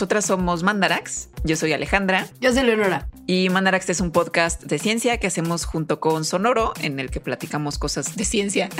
[0.00, 1.28] nosotras somos Mandarax.
[1.44, 2.26] Yo soy Alejandra.
[2.40, 3.10] Yo soy Leonora.
[3.26, 7.20] Y Mandarax es un podcast de ciencia que hacemos junto con Sonoro, en el que
[7.20, 8.70] platicamos cosas de ciencia.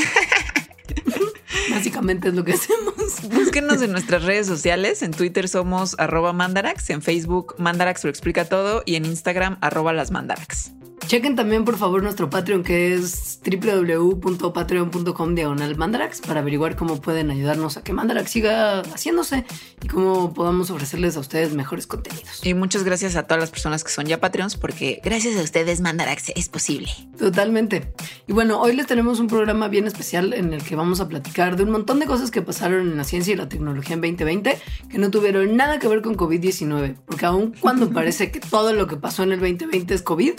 [1.71, 3.21] Básicamente es lo que hacemos.
[3.35, 5.03] Búsquenos en nuestras redes sociales.
[5.03, 9.93] En Twitter somos arroba mandarax, en Facebook Mandarax lo explica todo y en Instagram arroba
[9.93, 10.73] las mandarax.
[11.11, 17.33] Chequen también por favor nuestro Patreon que es www.patreon.com diagonal Mandarax para averiguar cómo pueden
[17.33, 19.45] ayudarnos a que Mandarax siga haciéndose
[19.83, 22.47] y cómo podamos ofrecerles a ustedes mejores contenidos.
[22.47, 25.81] Y muchas gracias a todas las personas que son ya Patreons porque gracias a ustedes
[25.81, 26.89] Mandarax es posible.
[27.19, 27.93] Totalmente.
[28.29, 31.57] Y bueno, hoy les tenemos un programa bien especial en el que vamos a platicar
[31.57, 34.57] de un montón de cosas que pasaron en la ciencia y la tecnología en 2020
[34.89, 38.87] que no tuvieron nada que ver con COVID-19, porque aun cuando parece que todo lo
[38.87, 40.35] que pasó en el 2020 es COVID,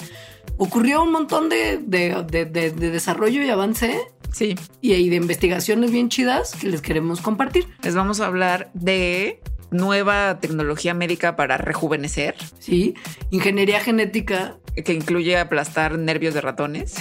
[0.58, 1.80] ocurrió un montón de,
[2.75, 4.00] desarrollo y avance.
[4.31, 4.56] Sí.
[4.80, 7.67] Y, de investigaciones bien chidas que les queremos compartir.
[7.83, 12.36] Les vamos a hablar de nueva tecnología médica para rejuvenecer.
[12.59, 12.95] Sí,
[13.31, 14.58] ingeniería genética.
[14.86, 16.95] Que incluye aplastar nervios de ratones.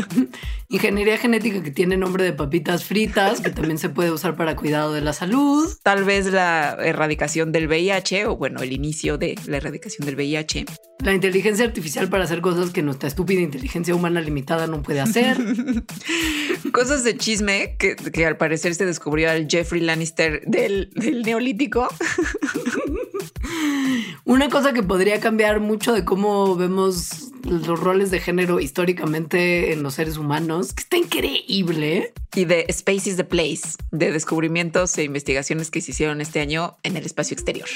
[0.70, 4.94] ingeniería genética que tiene nombre de papitas fritas, que también se puede usar para cuidado
[4.94, 5.68] de la salud.
[5.82, 10.64] Tal vez la erradicación del VIH o bueno, el inicio de la erradicación del VIH.
[11.02, 15.38] La inteligencia artificial para hacer cosas que nuestra estúpida inteligencia humana limitada no puede hacer.
[16.72, 21.88] cosas de chisme que, que, al parecer se descubrió al Jeffrey Lannister del, del neolítico.
[24.24, 29.82] Una cosa que podría cambiar mucho de cómo vemos los roles de género históricamente en
[29.82, 32.12] los seres humanos, que está increíble.
[32.34, 36.76] Y de Space is the Place, de descubrimientos e investigaciones que se hicieron este año
[36.82, 37.68] en el espacio exterior.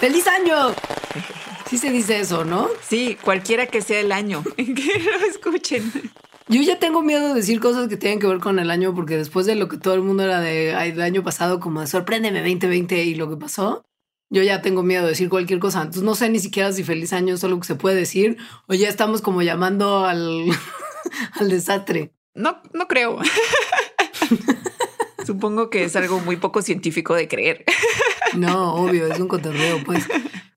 [0.00, 0.74] ¡Feliz año!
[1.68, 2.68] Sí se dice eso, ¿no?
[2.88, 4.42] Sí, cualquiera que sea el año.
[4.56, 5.92] que lo escuchen.
[6.50, 9.16] Yo ya tengo miedo de decir cosas que tienen que ver con el año, porque
[9.16, 12.40] después de lo que todo el mundo era de el año pasado, como de sorpréndeme
[12.40, 13.84] 2020 y lo que pasó,
[14.30, 15.78] yo ya tengo miedo de decir cualquier cosa.
[15.82, 18.74] Entonces no sé ni siquiera si feliz año es algo que se puede decir o
[18.74, 20.46] ya estamos como llamando al,
[21.38, 22.12] al desastre.
[22.34, 23.18] No, no creo.
[25.24, 27.64] Supongo que es algo muy poco científico de creer.
[28.36, 30.06] No, obvio, es un cotorreo, pues.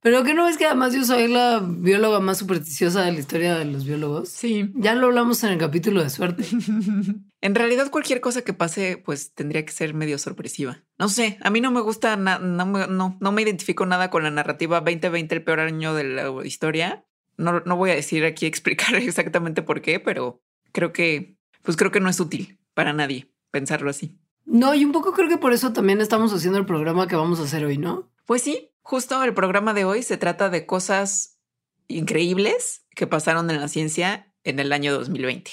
[0.01, 3.55] Pero que no es que además yo soy la bióloga más supersticiosa de la historia
[3.57, 4.27] de los biólogos.
[4.27, 4.69] Sí.
[4.75, 6.43] Ya lo hablamos en el capítulo de suerte.
[7.41, 10.83] en realidad, cualquier cosa que pase, pues tendría que ser medio sorpresiva.
[10.99, 14.31] No sé, a mí no me gusta, no, no, no me identifico nada con la
[14.31, 17.05] narrativa 2020, el peor año de la historia.
[17.37, 21.91] No, no voy a decir aquí explicar exactamente por qué, pero creo que, pues creo
[21.91, 24.17] que no es útil para nadie pensarlo así.
[24.53, 27.39] No, y un poco creo que por eso también estamos haciendo el programa que vamos
[27.39, 28.09] a hacer hoy, ¿no?
[28.25, 31.39] Pues sí, Justo el programa de hoy se trata de cosas
[31.87, 35.51] increíbles que pasaron en la ciencia en el año 2020.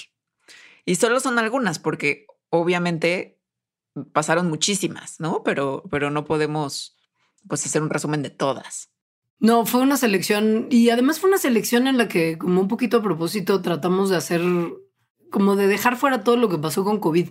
[0.84, 3.40] Y solo son algunas porque obviamente
[4.12, 5.44] pasaron muchísimas, ¿no?
[5.44, 6.96] Pero, pero no podemos
[7.46, 8.90] pues hacer un resumen de todas.
[9.38, 12.96] No, fue una selección y además fue una selección en la que como un poquito
[12.96, 14.42] a propósito tratamos de hacer
[15.30, 17.30] como de dejar fuera todo lo que pasó con COVID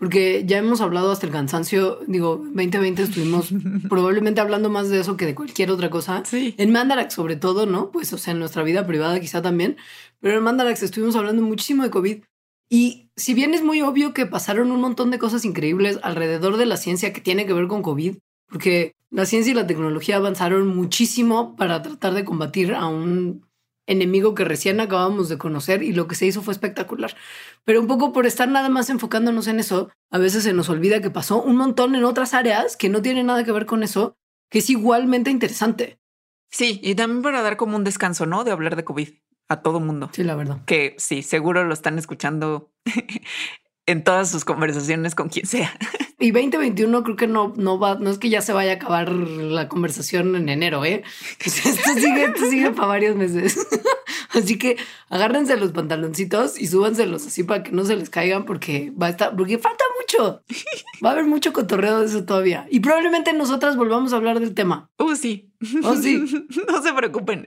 [0.00, 3.50] porque ya hemos hablado hasta el cansancio, digo, 2020 estuvimos
[3.90, 6.22] probablemente hablando más de eso que de cualquier otra cosa.
[6.24, 6.54] Sí.
[6.56, 7.90] En Mandarax sobre todo, ¿no?
[7.90, 9.76] Pues, o sea, en nuestra vida privada quizá también,
[10.18, 12.22] pero en Mandarax estuvimos hablando muchísimo de COVID.
[12.70, 16.64] Y si bien es muy obvio que pasaron un montón de cosas increíbles alrededor de
[16.64, 18.16] la ciencia que tiene que ver con COVID,
[18.48, 23.44] porque la ciencia y la tecnología avanzaron muchísimo para tratar de combatir a un
[23.90, 27.14] enemigo que recién acabamos de conocer y lo que se hizo fue espectacular.
[27.64, 31.00] Pero un poco por estar nada más enfocándonos en eso, a veces se nos olvida
[31.00, 34.16] que pasó un montón en otras áreas que no tienen nada que ver con eso,
[34.48, 35.98] que es igualmente interesante.
[36.50, 38.44] Sí, y también para dar como un descanso, ¿no?
[38.44, 39.08] De hablar de COVID
[39.48, 40.10] a todo mundo.
[40.12, 40.64] Sí, la verdad.
[40.64, 42.72] Que sí, seguro lo están escuchando
[43.90, 45.72] en todas sus conversaciones con quien sea.
[46.22, 49.10] Y 2021 creo que no, no va, no es que ya se vaya a acabar
[49.10, 51.02] la conversación en enero, ¿eh?
[51.42, 53.66] Esto sigue, esto sigue para varios meses.
[54.28, 54.76] Así que
[55.08, 59.10] agárrense los pantaloncitos y súbanselos así para que no se les caigan porque va a
[59.10, 60.42] estar, porque falta mucho.
[61.04, 62.66] Va a haber mucho cotorreo de eso todavía.
[62.70, 64.90] Y probablemente nosotras volvamos a hablar del tema.
[64.98, 65.50] Oh, sí.
[65.82, 66.18] Oh, sí.
[66.68, 67.46] no se preocupen.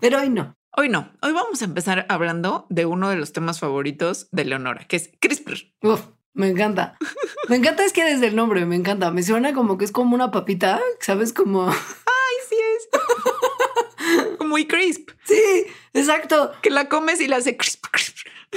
[0.00, 0.56] Pero hoy no.
[0.76, 1.08] Hoy no.
[1.22, 5.10] Hoy vamos a empezar hablando de uno de los temas favoritos de Leonora, que es
[5.20, 5.72] CRISPR.
[5.82, 6.00] Uf.
[6.32, 6.98] Me encanta.
[7.48, 9.12] Me encanta es que desde el nombre me encanta.
[9.12, 11.32] Me suena como que es como una papita, ¿sabes?
[11.32, 11.68] Como.
[11.68, 14.40] Ay, sí es.
[14.46, 15.10] Muy crisp.
[15.24, 16.50] Sí, exacto.
[16.60, 18.16] Que la comes y la hace crisp, crisp.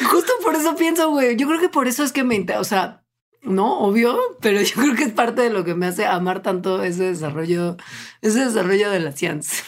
[0.09, 1.35] Justo por eso pienso, güey.
[1.35, 2.43] Yo creo que por eso es que me.
[2.57, 3.03] O sea,
[3.43, 6.81] no, obvio, pero yo creo que es parte de lo que me hace amar tanto
[6.81, 7.77] ese desarrollo,
[8.21, 9.63] ese desarrollo de la ciencia.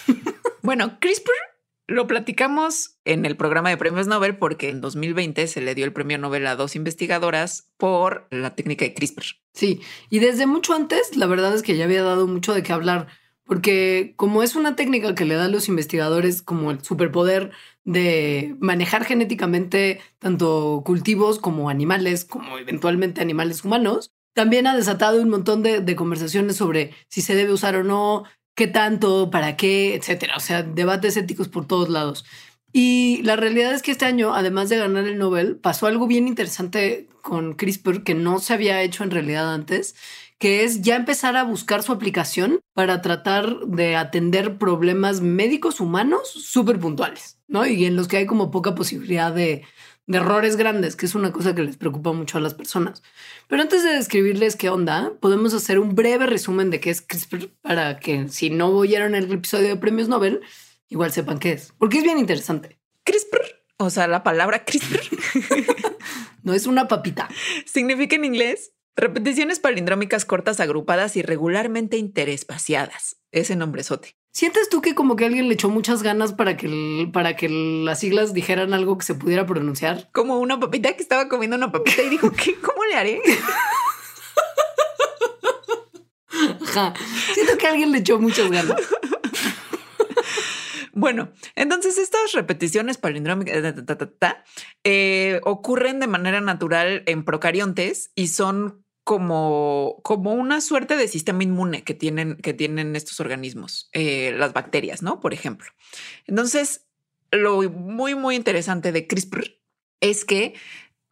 [0.64, 1.49] Bueno, CRISPR
[1.90, 5.92] Lo platicamos en el programa de premios Nobel porque en 2020 se le dio el
[5.92, 9.24] premio Nobel a dos investigadoras por la técnica de CRISPR.
[9.56, 9.82] Sí,
[10.12, 13.08] y desde mucho antes, la verdad es que ya había dado mucho de qué hablar,
[13.44, 17.54] porque como es una técnica que le da a los investigadores como el superpoder
[17.86, 25.30] de manejar genéticamente tanto cultivos como animales, como eventualmente animales humanos, también ha desatado un
[25.30, 28.26] montón de, de conversaciones sobre si se debe usar o no,
[28.60, 30.36] qué tanto, para qué, etcétera.
[30.36, 32.26] O sea, debates éticos por todos lados.
[32.74, 36.28] Y la realidad es que este año, además de ganar el Nobel, pasó algo bien
[36.28, 39.96] interesante con CRISPR que no se había hecho en realidad antes,
[40.40, 46.30] que es ya empezar a buscar su aplicación para tratar de atender problemas médicos humanos
[46.30, 47.66] súper puntuales, ¿no?
[47.66, 49.64] Y en los que hay como poca posibilidad de,
[50.10, 53.04] de errores grandes, que es una cosa que les preocupa mucho a las personas.
[53.48, 57.52] Pero antes de describirles qué onda, podemos hacer un breve resumen de qué es CRISPR
[57.62, 60.42] para que si no oyeron el episodio de premios Nobel,
[60.88, 62.80] igual sepan qué es, porque es bien interesante.
[63.04, 65.00] CRISPR, o sea, la palabra CRISPR,
[66.44, 67.30] no es una papita.
[67.68, 73.18] significa en inglés repeticiones palindrómicas cortas agrupadas y regularmente interespaciadas.
[73.32, 74.19] Ese nombrezote.
[74.32, 77.50] ¿Sientes tú que como que alguien le echó muchas ganas para que, el- para que
[77.50, 80.10] las siglas dijeran algo que se pudiera pronunciar?
[80.12, 82.56] Como una papita que estaba comiendo una papita y dijo, ¿qué?
[82.56, 83.22] ¿Cómo le haré?
[86.62, 86.94] Ajá.
[87.34, 88.76] Siento que alguien le echó muchas ganas.
[90.94, 94.44] Bueno, entonces estas repeticiones palindrómicas ta, ta, ta, ta, ta,
[94.84, 101.42] eh, ocurren de manera natural en procariontes y son como, como una suerte de sistema
[101.42, 105.20] inmune que tienen, que tienen estos organismos, eh, las bacterias, ¿no?
[105.20, 105.72] Por ejemplo.
[106.28, 106.86] Entonces,
[107.32, 109.58] lo muy, muy interesante de CRISPR
[110.00, 110.54] es que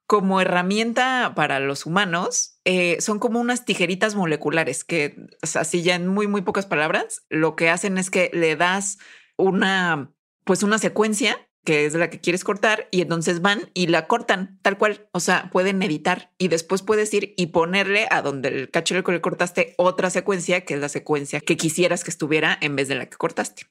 [0.06, 5.16] como herramienta para los humanos, eh, son como unas tijeritas moleculares que,
[5.56, 9.00] así ya en muy, muy pocas palabras, lo que hacen es que le das
[9.38, 14.08] una, pues una secuencia que es la que quieres cortar y entonces van y la
[14.08, 15.10] cortan tal cual.
[15.12, 19.12] O sea, pueden editar y después puedes ir y ponerle a donde el cacho que
[19.12, 22.96] le cortaste otra secuencia, que es la secuencia que quisieras que estuviera en vez de
[22.96, 23.64] la que cortaste.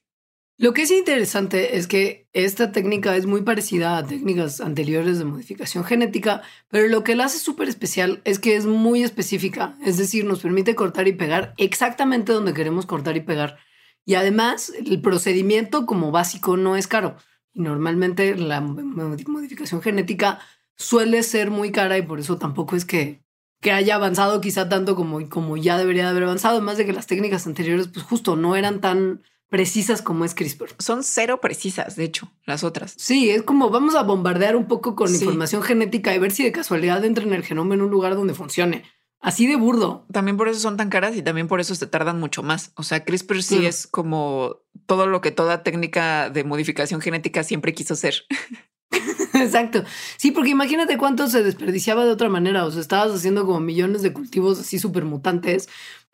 [0.59, 5.25] Lo que es interesante es que esta técnica es muy parecida a técnicas anteriores de
[5.25, 9.97] modificación genética, pero lo que la hace súper especial es que es muy específica, es
[9.97, 13.57] decir, nos permite cortar y pegar exactamente donde queremos cortar y pegar.
[14.05, 17.17] Y además, el procedimiento como básico no es caro.
[17.57, 20.39] Y normalmente la mod- modificación genética
[20.75, 23.23] suele ser muy cara y por eso tampoco es que,
[23.61, 26.93] que haya avanzado quizá tanto como, como ya debería de haber avanzado, más de que
[26.93, 30.75] las técnicas anteriores pues justo no eran tan precisas como es CRISPR.
[30.77, 32.93] Son cero precisas, de hecho, las otras.
[32.97, 35.15] Sí, es como vamos a bombardear un poco con Sí.
[35.15, 38.35] información genética y ver si de casualidad entra en el genoma en un lugar donde
[38.35, 38.83] funcione.
[39.19, 40.05] Así de burdo.
[40.11, 42.71] También por eso son tan caras y también por eso se tardan mucho más.
[42.75, 47.73] O sea, CRISPR sí es como todo lo que toda técnica de modificación genética siempre
[47.73, 48.25] quiso ser.
[49.33, 49.83] Exacto.
[50.17, 52.65] Sí, porque imagínate cuánto se desperdiciaba de otra manera.
[52.65, 55.67] O sea, estabas haciendo como millones de cultivos así súper mutantes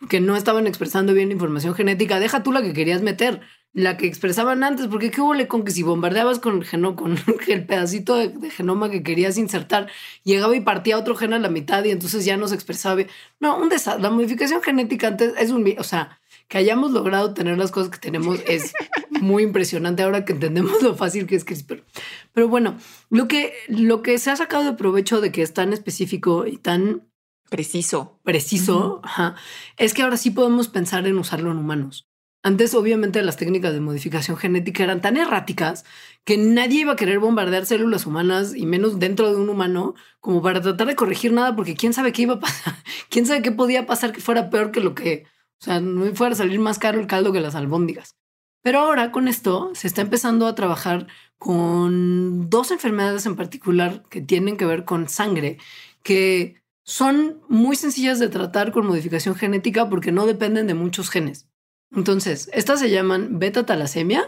[0.09, 2.19] que no estaban expresando bien la información genética.
[2.19, 3.41] Deja tú la que querías meter,
[3.73, 7.17] la que expresaban antes, porque qué huele con que si bombardeabas con el geno, con
[7.47, 9.89] el pedacito de, de genoma que querías insertar,
[10.23, 12.95] llegaba y partía otro gen a la mitad y entonces ya no se expresaba.
[12.95, 13.09] bien.
[13.39, 14.03] No, un desastre.
[14.03, 17.97] La modificación genética antes es un, o sea, que hayamos logrado tener las cosas que
[17.97, 18.73] tenemos es
[19.09, 21.83] muy impresionante ahora que entendemos lo fácil que es CRISPR.
[22.31, 22.77] Pero bueno,
[23.09, 26.57] lo que, lo que se ha sacado de provecho de que es tan específico y
[26.57, 27.09] tan
[27.49, 28.19] Preciso.
[28.23, 29.35] preciso, ajá,
[29.77, 32.07] es que ahora sí podemos pensar en usarlo en humanos.
[32.45, 35.85] Antes, obviamente, las técnicas de modificación genética eran tan erráticas
[36.25, 40.41] que nadie iba a querer bombardear células humanas y menos dentro de un humano como
[40.41, 42.75] para tratar de corregir nada, porque quién sabe qué iba a pasar,
[43.09, 45.25] quién sabe qué podía pasar que fuera peor que lo que,
[45.61, 48.17] o sea, no fuera a salir más caro el caldo que las albóndigas.
[48.61, 51.07] Pero ahora con esto se está empezando a trabajar
[51.37, 55.59] con dos enfermedades en particular que tienen que ver con sangre,
[56.03, 61.47] que son muy sencillas de tratar con modificación genética porque no dependen de muchos genes.
[61.95, 64.23] Entonces, estas se llaman beta talasemia,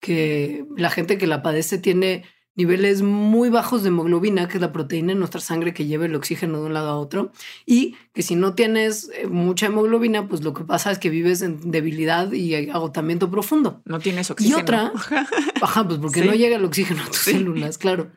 [0.00, 2.24] que la gente que la padece tiene
[2.56, 6.14] niveles muy bajos de hemoglobina, que es la proteína en nuestra sangre que lleva el
[6.14, 7.32] oxígeno de un lado a otro,
[7.64, 11.42] y que si no tienes eh, mucha hemoglobina, pues lo que pasa es que vives
[11.42, 13.82] en debilidad y agotamiento profundo.
[13.84, 14.58] No tienes oxígeno.
[14.58, 14.92] otra-
[15.62, 16.26] Ajá, pues porque Sí.
[16.26, 17.32] no llega el oxígeno a tus Sí.
[17.32, 18.10] células, claro.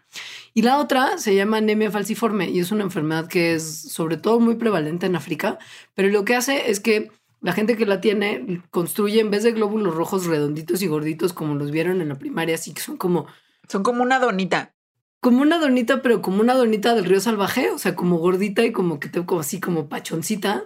[0.54, 4.40] Y la otra se llama anemia falciforme y es una enfermedad que es sobre todo
[4.40, 5.58] muy prevalente en África,
[5.94, 7.12] pero lo que hace es que
[7.44, 11.56] la gente que la tiene construye en vez de glóbulos rojos redonditos y gorditos como
[11.56, 13.28] los vieron en la primaria, así que son como
[13.68, 14.76] Son como una donita.
[15.22, 18.72] como una donita, pero como una donita del río salvaje, o sea, como gordita y
[18.72, 20.66] como que te como así como pachoncita.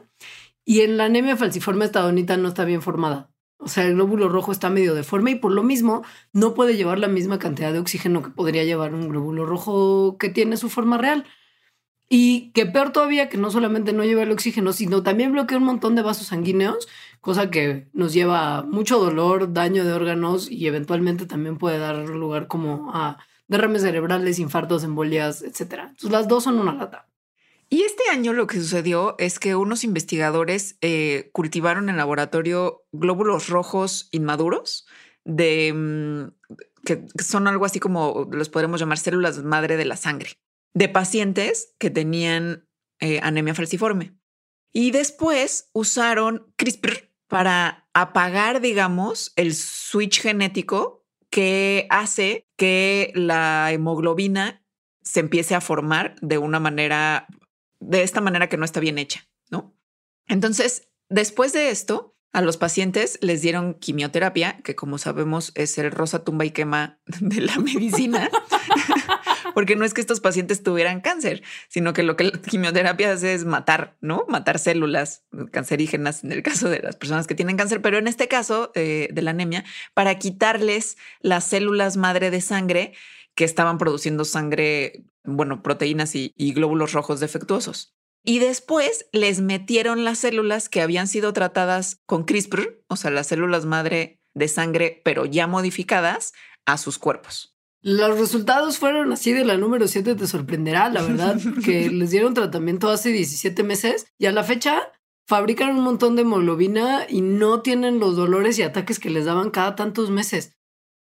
[0.65, 3.31] Y en la anemia falciforme esta donita no está bien formada.
[3.59, 6.03] O sea, el glóbulo rojo está medio deforme y por lo mismo
[6.33, 10.29] no puede llevar la misma cantidad de oxígeno que podría llevar un glóbulo rojo que
[10.29, 11.25] tiene su forma real.
[12.09, 15.65] Y que peor todavía que no solamente no lleva el oxígeno, sino también bloquea un
[15.65, 16.87] montón de vasos sanguíneos,
[17.19, 21.97] cosa que nos lleva a mucho dolor, daño de órganos y eventualmente también puede dar
[21.97, 23.17] lugar como a
[23.49, 25.61] derrames cerebrales, infartos, embolias, etc.
[25.89, 27.07] Entonces las dos son una lata.
[27.69, 33.49] Y este año lo que sucedió es que unos investigadores eh, cultivaron en laboratorio glóbulos
[33.49, 34.87] rojos inmaduros
[35.25, 40.37] de mm, que son algo así como los podremos llamar células madre de la sangre
[40.77, 42.69] de pacientes que tenían
[42.99, 44.15] eh, anemia falciforme.
[44.71, 54.63] Y después usaron CRISPR para apagar, digamos, el switch genético que hace que la hemoglobina
[55.01, 57.25] se empiece a formar de una manera,
[57.79, 59.75] de esta manera que no está bien hecha, ¿no?
[60.27, 65.89] Entonces, después de esto, a los pacientes les dieron quimioterapia, que como sabemos es el
[65.89, 68.29] rosa tumba y quema de la medicina.
[69.55, 73.33] porque no es que estos pacientes tuvieran cáncer, sino que lo que la quimioterapia hace
[73.33, 74.23] es matar, ¿no?
[74.27, 78.27] Matar células cancerígenas en el caso de las personas que tienen cáncer, pero en este
[78.27, 79.65] caso eh, de la anemia,
[79.95, 82.93] para quitarles las células madre de sangre
[83.33, 87.97] que estaban produciendo sangre, bueno, proteínas y, y glóbulos rojos defectuosos.
[88.29, 93.27] Y después les metieron las células que habían sido tratadas con CRISPR, o sea, las
[93.27, 96.33] células madre de sangre, pero ya modificadas,
[96.65, 97.55] a sus cuerpos.
[97.81, 102.33] Los resultados fueron así de la número 7, te sorprenderá, la verdad, porque les dieron
[102.33, 104.91] tratamiento hace 17 meses y a la fecha
[105.25, 109.51] fabrican un montón de hemoglobina y no tienen los dolores y ataques que les daban
[109.51, 110.51] cada tantos meses.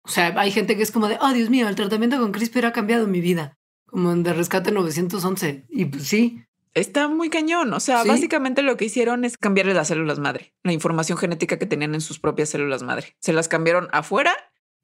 [0.03, 2.65] O sea, hay gente que es como de, oh Dios mío, el tratamiento con CRISPR
[2.65, 5.67] ha cambiado mi vida, como en de rescate 911.
[5.69, 6.43] Y pues sí.
[6.73, 7.73] Está muy cañón.
[7.73, 11.65] O sea, básicamente lo que hicieron es cambiarle las células madre, la información genética que
[11.65, 13.15] tenían en sus propias células madre.
[13.19, 14.35] Se las cambiaron afuera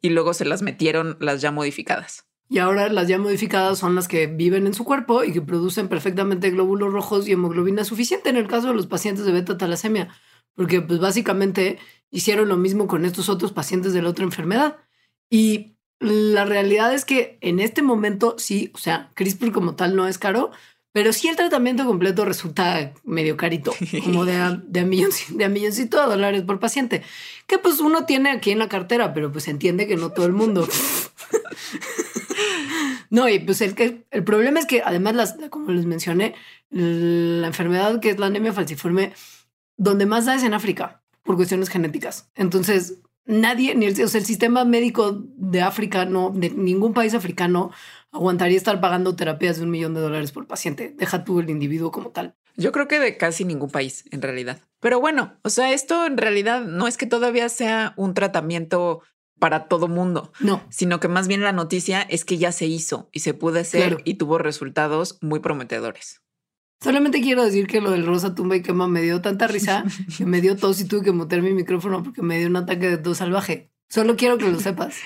[0.01, 2.27] y luego se las metieron las ya modificadas.
[2.50, 5.89] Y ahora las ya modificadas son las que viven en su cuerpo y que producen
[5.89, 10.10] perfectamente glóbulos rojos y hemoglobina suficiente en el caso de los pacientes de beta talasemia,
[10.56, 11.77] porque pues básicamente
[12.10, 14.77] hicieron lo mismo con estos otros pacientes de la otra enfermedad.
[15.29, 20.08] Y la realidad es que en este momento sí, o sea, CRISPR como tal no
[20.08, 20.51] es caro,
[20.98, 23.72] pero sí el tratamiento completo resulta medio carito,
[24.04, 24.84] como de a, de,
[25.30, 27.04] de a milloncito de dólares por paciente,
[27.46, 30.34] que pues uno tiene aquí en la cartera, pero pues entiende que no todo el
[30.34, 30.68] mundo.
[33.12, 36.34] no, y pues el, que, el problema es que además, las, como les mencioné,
[36.72, 39.13] la enfermedad que es la anemia falciforme,
[39.75, 42.32] donde más da es en África, por cuestiones genéticas.
[42.34, 47.13] Entonces, nadie, ni el, o sea, el sistema médico de África, no, de ningún país
[47.13, 47.70] africano
[48.12, 50.94] aguantaría estar pagando terapias de un millón de dólares por paciente.
[50.98, 52.36] Deja tú el individuo como tal.
[52.56, 54.60] Yo creo que de casi ningún país, en realidad.
[54.80, 59.04] Pero bueno, o sea, esto en realidad no es que todavía sea un tratamiento
[59.40, 60.32] para todo mundo.
[60.40, 60.64] No.
[60.70, 63.98] Sino que más bien la noticia es que ya se hizo y se pudo hacer
[64.04, 66.22] y tuvo resultados muy prometedores.
[66.82, 69.84] Solamente quiero decir que lo del rosa tumba y quema me dio tanta risa
[70.18, 72.90] que me dio tos y tuve que mutear mi micrófono porque me dio un ataque
[72.90, 73.72] de tos salvaje.
[73.90, 74.98] Solo quiero que lo sepas.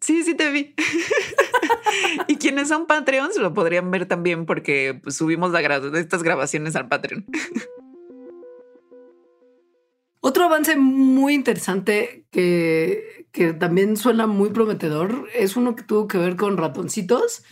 [0.00, 0.74] Sí, sí te vi.
[2.28, 5.52] y quienes son Patreons lo podrían ver también porque pues, subimos
[5.94, 7.26] estas grabaciones al Patreon.
[10.24, 16.18] Otro avance muy interesante que, que también suena muy prometedor es uno que tuvo que
[16.18, 17.42] ver con ratoncitos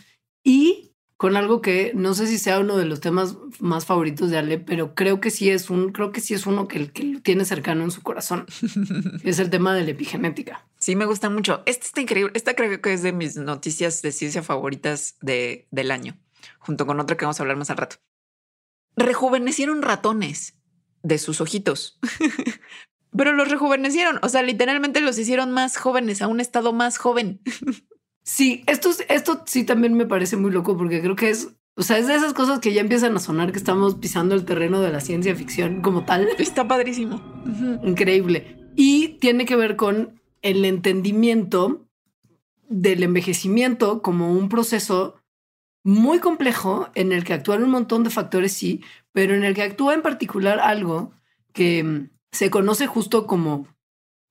[0.41, 4.37] y con algo que no sé si sea uno de los temas más favoritos de
[4.37, 7.21] Ale, pero creo que sí es un, creo que sí es uno que, que lo
[7.21, 8.45] tiene cercano en su corazón.
[9.23, 10.65] es el tema de la epigenética.
[10.81, 11.61] Sí, me gusta mucho.
[11.67, 12.31] Este está increíble.
[12.35, 16.17] Esta creo que es de mis noticias de ciencia favoritas de, del año,
[16.57, 17.97] junto con otra que vamos a hablar más al rato.
[18.97, 20.57] Rejuvenecieron ratones
[21.03, 21.99] de sus ojitos.
[23.15, 27.41] Pero los rejuvenecieron, o sea, literalmente los hicieron más jóvenes, a un estado más joven.
[28.23, 31.97] Sí, esto, esto sí también me parece muy loco porque creo que es, o sea,
[31.97, 34.91] es de esas cosas que ya empiezan a sonar que estamos pisando el terreno de
[34.91, 36.29] la ciencia ficción como tal.
[36.37, 37.19] Está padrísimo.
[37.83, 38.69] Increíble.
[38.75, 41.87] Y tiene que ver con el entendimiento
[42.67, 45.15] del envejecimiento como un proceso
[45.83, 48.81] muy complejo en el que actúan un montón de factores, sí,
[49.11, 51.11] pero en el que actúa en particular algo
[51.53, 53.67] que mm, se conoce justo como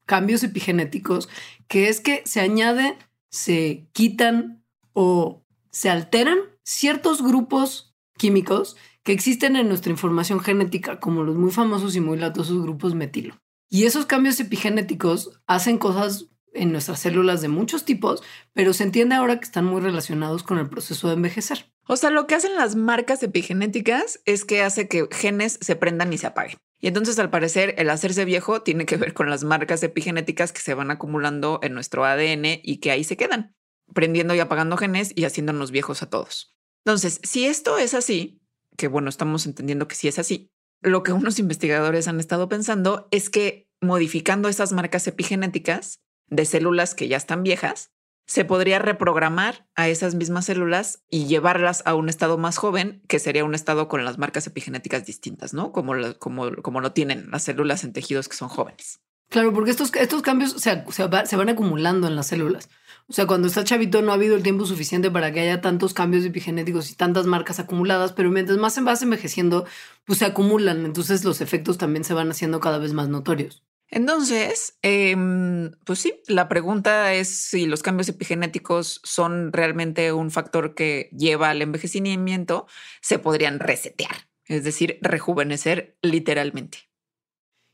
[0.06, 1.28] cambios epigenéticos,
[1.68, 2.96] que es que se añade
[3.30, 11.22] se quitan o se alteran ciertos grupos químicos que existen en nuestra información genética, como
[11.22, 13.40] los muy famosos y muy latosos grupos metilo.
[13.70, 18.20] Y esos cambios epigenéticos hacen cosas en nuestras células de muchos tipos,
[18.52, 21.72] pero se entiende ahora que están muy relacionados con el proceso de envejecer.
[21.86, 26.12] O sea, lo que hacen las marcas epigenéticas es que hace que genes se prendan
[26.12, 26.58] y se apaguen.
[26.80, 30.62] Y entonces, al parecer, el hacerse viejo tiene que ver con las marcas epigenéticas que
[30.62, 33.54] se van acumulando en nuestro ADN y que ahí se quedan,
[33.94, 36.56] prendiendo y apagando genes y haciéndonos viejos a todos.
[36.84, 38.40] Entonces, si esto es así,
[38.76, 40.50] que bueno, estamos entendiendo que sí es así,
[40.82, 46.94] lo que unos investigadores han estado pensando es que modificando esas marcas epigenéticas de células
[46.94, 47.92] que ya están viejas,
[48.26, 53.18] se podría reprogramar a esas mismas células y llevarlas a un estado más joven, que
[53.18, 55.72] sería un estado con las marcas epigenéticas distintas, ¿no?
[55.72, 59.00] Como lo, como, como lo tienen las células en tejidos que son jóvenes.
[59.30, 62.68] Claro, porque estos, estos cambios se, se, van acumulando en las células.
[63.06, 65.94] O sea, cuando está chavito no ha habido el tiempo suficiente para que haya tantos
[65.94, 69.66] cambios epigenéticos y tantas marcas acumuladas, pero mientras más se vas envejeciendo,
[70.04, 70.84] pues se acumulan.
[70.84, 73.64] Entonces los efectos también se van haciendo cada vez más notorios.
[73.88, 80.74] Entonces, em, pues sí, la pregunta es si los cambios epigenéticos son realmente un factor
[80.74, 82.66] que lleva al envejecimiento,
[83.00, 86.89] se podrían resetear, es decir, rejuvenecer literalmente.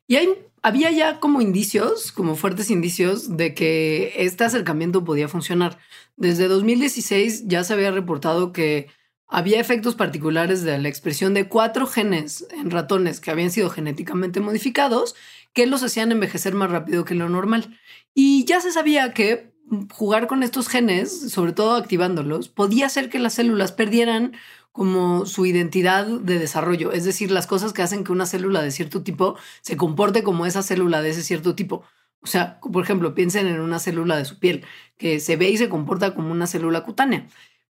[0.08, 0.18] Y
[0.62, 5.78] había ya como indicios, como fuertes indicios de que este acercamiento podía funcionar.
[6.16, 8.88] Desde 2016 ya se había reportado que
[9.28, 14.40] había efectos particulares de la expresión de cuatro genes en ratones que habían sido genéticamente
[14.40, 15.16] modificados
[15.52, 17.78] que los hacían envejecer más rápido que lo normal.
[18.14, 19.52] Y ya se sabía que
[19.90, 24.32] jugar con estos genes, sobre todo activándolos, podía hacer que las células perdieran
[24.76, 28.70] como su identidad de desarrollo, es decir, las cosas que hacen que una célula de
[28.70, 31.84] cierto tipo se comporte como esa célula de ese cierto tipo.
[32.20, 34.64] O sea, por ejemplo, piensen en una célula de su piel,
[34.98, 37.28] que se ve y se comporta como una célula cutánea.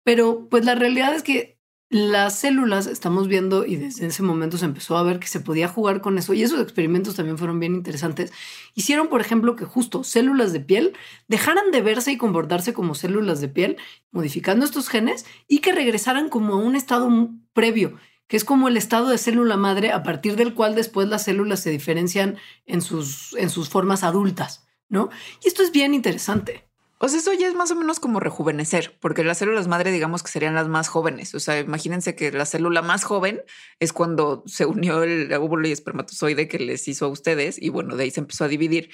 [0.04, 1.60] Pero pues la realidad es que
[1.90, 5.66] las células estamos viendo y desde ese momento se empezó a ver que se podía
[5.66, 8.32] jugar con eso y esos experimentos también fueron bien interesantes.
[8.75, 13.40] Hicieron, por ejemplo, que justo células de piel dejaran de verse y comportarse como células
[13.40, 13.76] de piel,
[14.12, 17.11] modificando estos genes y que regresaran como a un estado
[17.53, 17.96] previo,
[18.29, 21.61] que es como el estado de célula madre a partir del cual después las células
[21.61, 25.11] se diferencian en sus, en sus formas adultas, ¿no?
[25.42, 26.69] Y esto es bien interesante.
[27.02, 30.22] O sea, eso ya es más o menos como rejuvenecer, porque las células madre, digamos
[30.22, 31.34] que serían las más jóvenes.
[31.34, 33.40] O sea, imagínense que la célula más joven
[33.78, 37.96] es cuando se unió el óvulo y espermatozoide que les hizo a ustedes y bueno,
[37.96, 38.90] de ahí se empezó a dividir.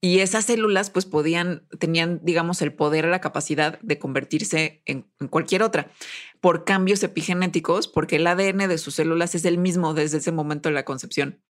[0.00, 5.64] Y esas células pues podían, tenían, digamos, el poder, la capacidad de convertirse en, cualquier
[5.64, 5.90] otra
[6.40, 10.68] por cambios epigenéticos, porque el ADN de sus células es el mismo desde ese momento
[10.68, 11.42] de la concepción.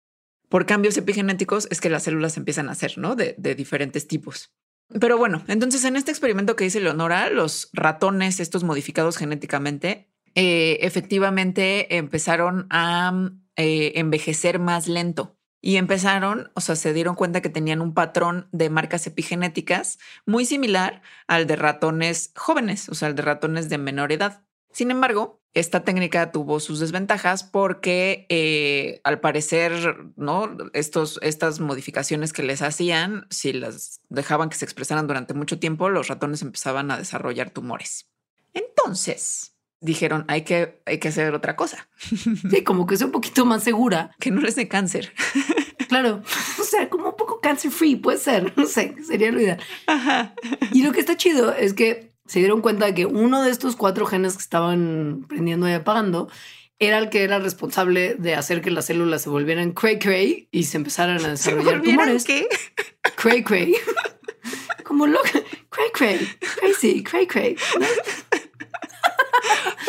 [0.48, 3.16] Por cambios epigenéticos es que las células empiezan a ser, ¿no?
[3.16, 4.52] De diferentes tipos.
[4.88, 10.79] Pero bueno, entonces en este experimento que dice Leonora, los ratones, estos modificados genéticamente, eh,
[10.83, 17.49] efectivamente empezaron a eh, envejecer más lento y empezaron, o sea, se dieron cuenta que
[17.49, 23.16] tenían un patrón de marcas epigenéticas muy similar al de ratones jóvenes, o sea, al
[23.16, 24.45] de ratones de menor edad.
[24.76, 30.54] Sin embargo, esta técnica tuvo sus desventajas porque eh, al parecer, ¿no?
[30.74, 35.88] Estos, estas modificaciones que les hacían, si las dejaban que se expresaran durante mucho tiempo,
[35.88, 38.10] los ratones empezaban a desarrollar tumores.
[38.52, 41.88] Entonces, dijeron, hay que, hay que hacer otra cosa.
[42.50, 44.10] Sí, como que sea un poquito más segura.
[44.20, 45.14] Que no les dé cáncer.
[45.88, 46.20] Claro,
[46.58, 49.62] o sea, como un poco cancer free, puede ser, no sé, sería lo ideal.
[50.72, 53.76] Y lo que está chido es que se dieron cuenta de que uno de estos
[53.76, 56.28] cuatro genes que estaban prendiendo y apagando
[56.78, 60.64] era el que era responsable de hacer que las células se volvieran cray cray y
[60.64, 62.24] se empezaran a desarrollar tumores.
[62.24, 62.48] ¿Qué?
[63.16, 63.74] Cray cray.
[64.84, 65.30] Como loca.
[65.70, 66.28] Cray cray.
[66.60, 67.02] Crazy.
[67.02, 67.56] Cray cray.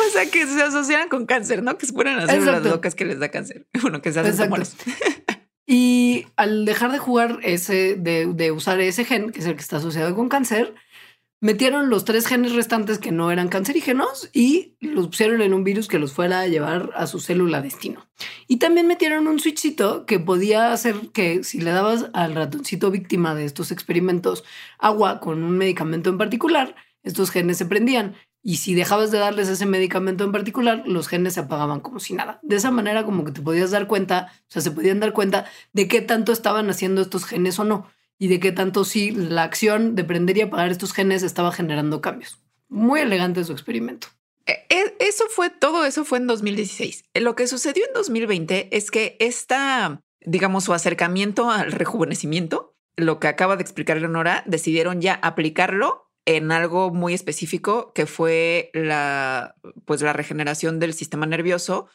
[0.00, 1.76] O sea, que se asociaran con cáncer, ¿no?
[1.76, 3.66] Que se a hacer las locas que les da cáncer.
[3.82, 4.76] Bueno, que se hacen tumores.
[5.70, 9.60] Y al dejar de jugar ese, de, de usar ese gen, que es el que
[9.60, 10.74] está asociado con cáncer,
[11.40, 15.88] metieron los tres genes restantes que no eran cancerígenos y los pusieron en un virus
[15.88, 18.06] que los fuera a llevar a su célula destino.
[18.46, 23.34] Y también metieron un switchito que podía hacer que si le dabas al ratoncito víctima
[23.34, 24.44] de estos experimentos
[24.78, 28.16] agua con un medicamento en particular, estos genes se prendían.
[28.42, 32.14] Y si dejabas de darles ese medicamento en particular, los genes se apagaban como si
[32.14, 32.38] nada.
[32.42, 35.46] De esa manera como que te podías dar cuenta, o sea, se podían dar cuenta
[35.72, 37.86] de qué tanto estaban haciendo estos genes o no
[38.18, 42.00] y de qué tanto sí la acción de prender y apagar estos genes estaba generando
[42.00, 42.42] cambios.
[42.68, 44.08] Muy elegante su experimento.
[44.46, 47.04] E, e, eso fue, todo eso fue en 2016.
[47.14, 53.28] Lo que sucedió en 2020 es que esta, digamos, su acercamiento al rejuvenecimiento, lo que
[53.28, 59.54] acaba de explicar Leonora, decidieron ya aplicarlo en algo muy específico que fue la,
[59.84, 61.88] pues la regeneración del sistema nervioso,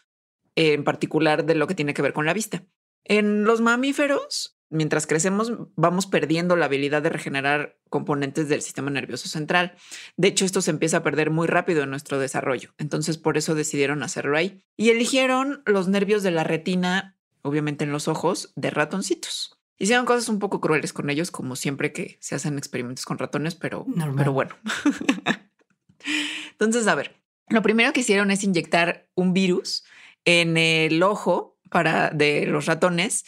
[0.55, 2.63] en particular de lo que tiene que ver con la vista.
[3.03, 9.29] En los mamíferos, mientras crecemos vamos perdiendo la habilidad de regenerar componentes del sistema nervioso
[9.29, 9.75] central.
[10.17, 12.73] De hecho, esto se empieza a perder muy rápido en nuestro desarrollo.
[12.77, 14.65] Entonces, por eso decidieron hacerlo ahí.
[14.75, 19.59] Y eligieron los nervios de la retina obviamente en los ojos, de ratoncitos.
[19.77, 23.53] Hicieron cosas un poco crueles con ellos, como siempre que se hacen experimentos con ratones,
[23.53, 23.85] pero,
[24.17, 24.55] pero bueno.
[26.51, 29.83] Entonces, a ver, lo primero que hicieron es inyectar un virus
[30.25, 33.25] en el ojo para de los ratones.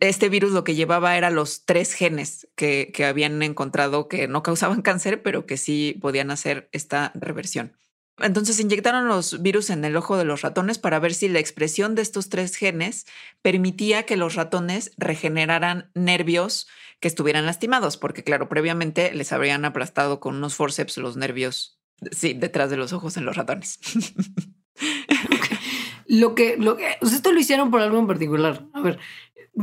[0.00, 4.42] Este virus lo que llevaba era los tres genes que, que habían encontrado que no
[4.42, 7.76] causaban cáncer, pero que sí podían hacer esta reversión.
[8.20, 11.94] Entonces inyectaron los virus en el ojo de los ratones para ver si la expresión
[11.94, 13.06] de estos tres genes
[13.42, 16.68] permitía que los ratones regeneraran nervios
[17.00, 21.80] que estuvieran lastimados, porque claro, previamente les habrían aplastado con unos forceps los nervios,
[22.12, 23.80] sí, detrás de los ojos en los ratones.
[26.12, 28.66] Lo que, lo que, esto lo hicieron por algo en particular.
[28.72, 28.98] A ver,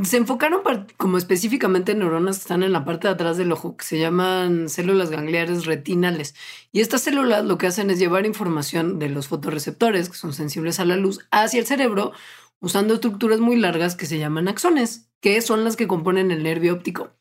[0.03, 0.61] se enfocaron
[0.97, 3.99] como específicamente en neuronas que están en la parte de atrás del ojo, que se
[3.99, 6.35] llaman células gangliares retinales.
[6.71, 10.79] Y estas células lo que hacen es llevar información de los fotorreceptores, que son sensibles
[10.79, 12.11] a la luz, hacia el cerebro,
[12.59, 16.73] usando estructuras muy largas que se llaman axones, que son las que componen el nervio
[16.73, 17.11] óptico.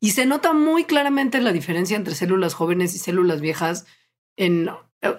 [0.00, 3.86] Y se nota muy claramente la diferencia entre células jóvenes y células viejas
[4.36, 4.70] en,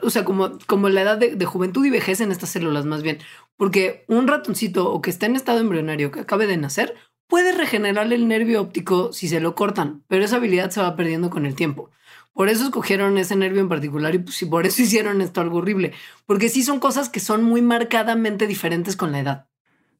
[0.02, 3.04] o sea, como, como la edad de, de, juventud y vejez en estas células más
[3.04, 3.20] bien.
[3.56, 6.96] Porque un ratoncito o que está en estado embrionario que acabe de nacer
[7.28, 11.30] puede regenerar el nervio óptico si se lo cortan, pero esa habilidad se va perdiendo
[11.30, 11.92] con el tiempo.
[12.38, 15.94] Por eso escogieron ese nervio en particular y pues, por eso hicieron esto algo horrible.
[16.26, 19.48] Porque sí son cosas que son muy marcadamente diferentes con la edad.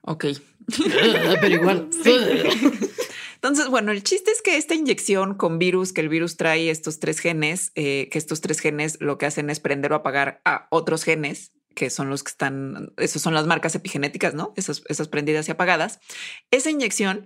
[0.02, 0.26] Ok.
[1.42, 1.90] pero igual.
[3.48, 7.00] Entonces, bueno, el chiste es que esta inyección con virus, que el virus trae estos
[7.00, 10.68] tres genes, eh, que estos tres genes lo que hacen es prender o apagar a
[10.70, 14.52] otros genes que son los que están, esas son las marcas epigenéticas, ¿no?
[14.58, 16.02] Esas, esas prendidas y apagadas.
[16.52, 17.26] Esa inyección,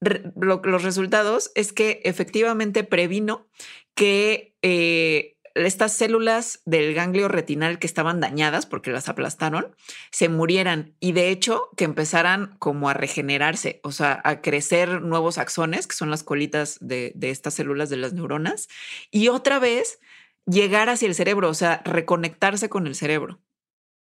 [0.00, 3.46] los resultados es que efectivamente previno
[3.94, 9.74] que eh, estas células del ganglio retinal que estaban dañadas porque las aplastaron,
[10.10, 15.38] se murieran y de hecho que empezaran como a regenerarse, o sea, a crecer nuevos
[15.38, 18.68] axones, que son las colitas de, estas células de las neuronas,
[19.10, 20.00] y otra vez
[20.46, 23.40] llegar hacia el cerebro, o sea, reconectarse con el cerebro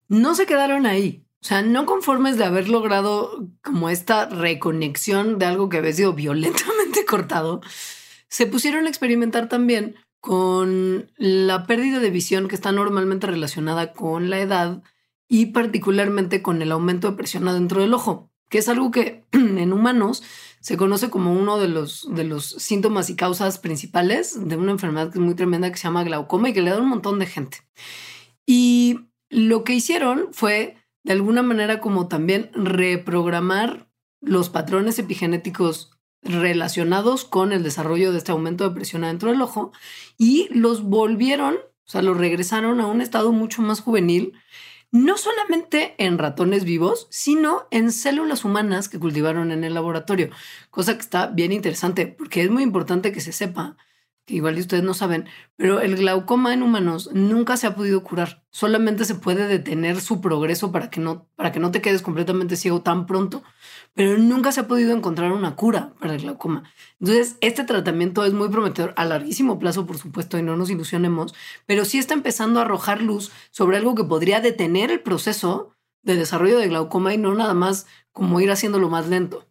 [0.08, 1.26] no se quedaron ahí.
[1.42, 6.14] O sea, no conformes de haber logrado como esta reconexión de algo que había sido
[6.14, 7.62] violentamente cortado,
[8.28, 14.32] se pusieron a experimentar también con la pérdida de visión que está normalmente relacionada con
[14.32, 14.82] la edad
[15.28, 19.72] y particularmente con el aumento de presión adentro del ojo, que es algo que en
[19.72, 20.24] humanos
[20.62, 25.12] se conoce como uno de los, de los síntomas y causas principales de una enfermedad
[25.12, 27.20] que es muy tremenda que se llama glaucoma y que le da a un montón
[27.20, 27.60] de gente.
[28.48, 35.95] Y lo que hicieron fue, de alguna manera, como también reprogramar los patrones epigenéticos
[36.26, 39.72] relacionados con el desarrollo de este aumento de presión adentro del ojo
[40.18, 44.34] y los volvieron, o sea, los regresaron a un estado mucho más juvenil,
[44.92, 50.30] no solamente en ratones vivos, sino en células humanas que cultivaron en el laboratorio,
[50.72, 53.78] cosa que está bien interesante porque es muy importante que se sepa
[54.26, 58.44] que igual ustedes no saben, pero el glaucoma en humanos nunca se ha podido curar.
[58.50, 62.56] Solamente se puede detener su progreso para que no, para que no te quedes completamente
[62.56, 63.44] ciego tan pronto,
[63.94, 66.64] pero nunca se ha podido encontrar una cura para el glaucoma.
[67.00, 71.36] Entonces, este tratamiento es muy prometedor a larguísimo plazo, por supuesto, y no nos ilusionemos,
[71.68, 76.16] pero sí está empezando a arrojar luz sobre algo que podría detener el proceso de
[76.16, 79.48] desarrollo de glaucoma y no nada más como ir haciéndolo más lento.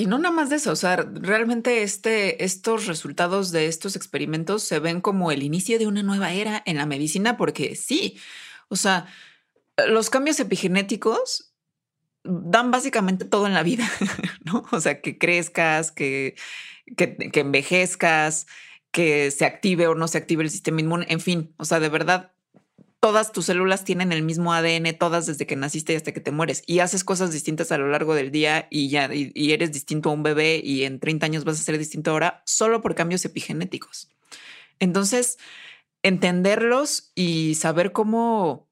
[0.00, 4.62] Y no nada más de eso, o sea, realmente este, estos resultados de estos experimentos
[4.62, 8.16] se ven como el inicio de una nueva era en la medicina, porque sí,
[8.68, 9.06] o sea,
[9.88, 11.52] los cambios epigenéticos
[12.22, 13.90] dan básicamente todo en la vida,
[14.44, 14.64] ¿no?
[14.70, 16.36] O sea, que crezcas, que,
[16.96, 18.46] que, que envejezcas,
[18.92, 21.88] que se active o no se active el sistema inmune, en fin, o sea, de
[21.88, 22.32] verdad,
[23.00, 26.32] todas tus células tienen el mismo ADN, todas desde que naciste y hasta que te
[26.32, 30.10] mueres, y haces cosas distintas a lo largo del día y ya, y, eres distinto
[30.10, 33.24] a un bebé y en 30 años vas a ser distinto ahora, solo por cambios
[33.24, 34.08] epigenéticos.
[34.80, 35.38] Entonces,
[36.02, 38.68] entenderlos y saber cómo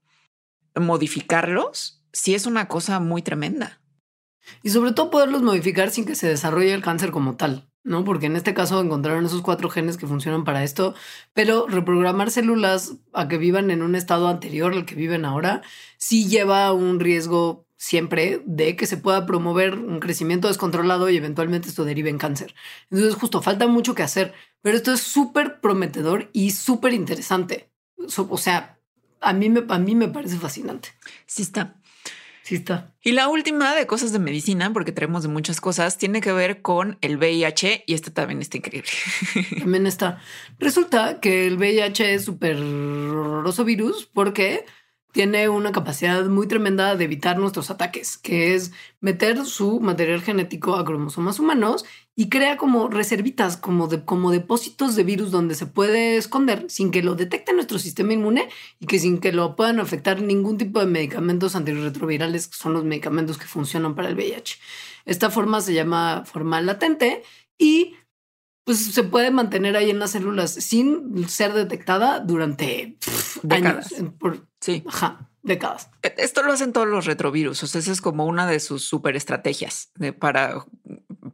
[0.74, 3.80] modificarlos, sí es una cosa muy tremenda.
[4.62, 7.68] Y sobre todo poderlos modificar sin que se desarrolle el cáncer como tal.
[7.86, 8.04] ¿No?
[8.04, 10.94] Porque en este caso encontraron esos cuatro genes que funcionan para esto,
[11.32, 15.62] pero reprogramar células a que vivan en un estado anterior al que viven ahora
[15.96, 21.68] sí lleva un riesgo siempre de que se pueda promover un crecimiento descontrolado y eventualmente
[21.68, 22.54] esto derive en cáncer.
[22.90, 27.70] Entonces justo falta mucho que hacer, pero esto es súper prometedor y súper interesante.
[28.28, 28.80] O sea,
[29.20, 30.88] a mí, me, a mí me parece fascinante.
[31.26, 31.80] Sí está.
[32.46, 32.94] Sí está.
[33.02, 36.62] Y la última de cosas de medicina, porque tenemos de muchas cosas, tiene que ver
[36.62, 38.88] con el VIH y este también está increíble.
[39.58, 40.20] También está.
[40.60, 44.64] Resulta que el VIH es súper horroroso virus porque
[45.10, 50.76] tiene una capacidad muy tremenda de evitar nuestros ataques, que es meter su material genético
[50.76, 51.84] a cromosomas humanos
[52.18, 56.90] y crea como reservitas, como, de, como depósitos de virus donde se puede esconder sin
[56.90, 58.48] que lo detecte nuestro sistema inmune
[58.80, 62.84] y que sin que lo puedan afectar ningún tipo de medicamentos antirretrovirales, que son los
[62.84, 64.56] medicamentos que funcionan para el VIH.
[65.04, 67.22] Esta forma se llama forma latente
[67.58, 67.94] y
[68.64, 72.96] pues se puede mantener ahí en las células sin ser detectada durante
[73.42, 73.94] décadas.
[74.60, 74.82] sí.
[74.88, 75.90] Ajá, décadas.
[76.02, 77.62] E, esto lo hacen todos los retrovirus.
[77.62, 80.64] O sea, esa es como una de sus super estrategias para,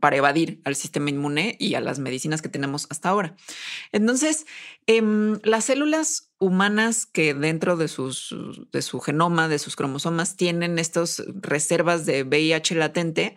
[0.03, 3.37] para evadir al sistema inmune y a las medicinas que tenemos hasta ahora.
[3.93, 4.47] Entonces,
[4.89, 12.05] em, las células humanas que dentro de, su genoma, de sus cromosomas, tienen estas reservas
[12.05, 13.37] de VIH latente,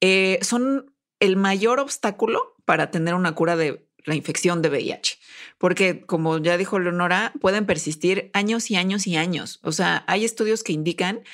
[0.00, 5.18] eh, son el mayor obstáculo para tener una cura de la infección de VIH,
[5.58, 9.58] porque como ya dijo Leonora, pueden persistir años y años y años.
[9.64, 11.24] O sea, hay estudios que indican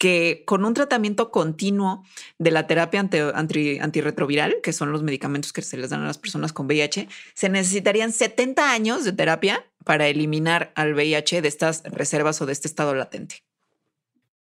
[0.00, 2.02] que con un tratamiento continuo
[2.38, 6.54] de la terapia antirretroviral, que son los medicamentos que se les dan a las personas
[6.54, 12.40] con VIH, se necesitarían 70 años de terapia para eliminar al VIH de estas reservas
[12.40, 13.44] o de este estado latente.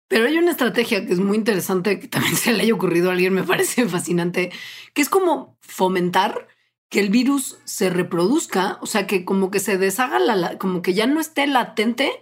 [0.07, 3.15] Pero hay una estrategia que es muy interesante, que también se le haya ocurrido a
[3.15, 4.53] alguien, me parece fascinante,
[4.95, 6.47] que es como fomentar
[6.89, 10.95] que el virus se reproduzca, o sea, que como que se deshaga, la, como que
[10.95, 12.13] ya no esté latente,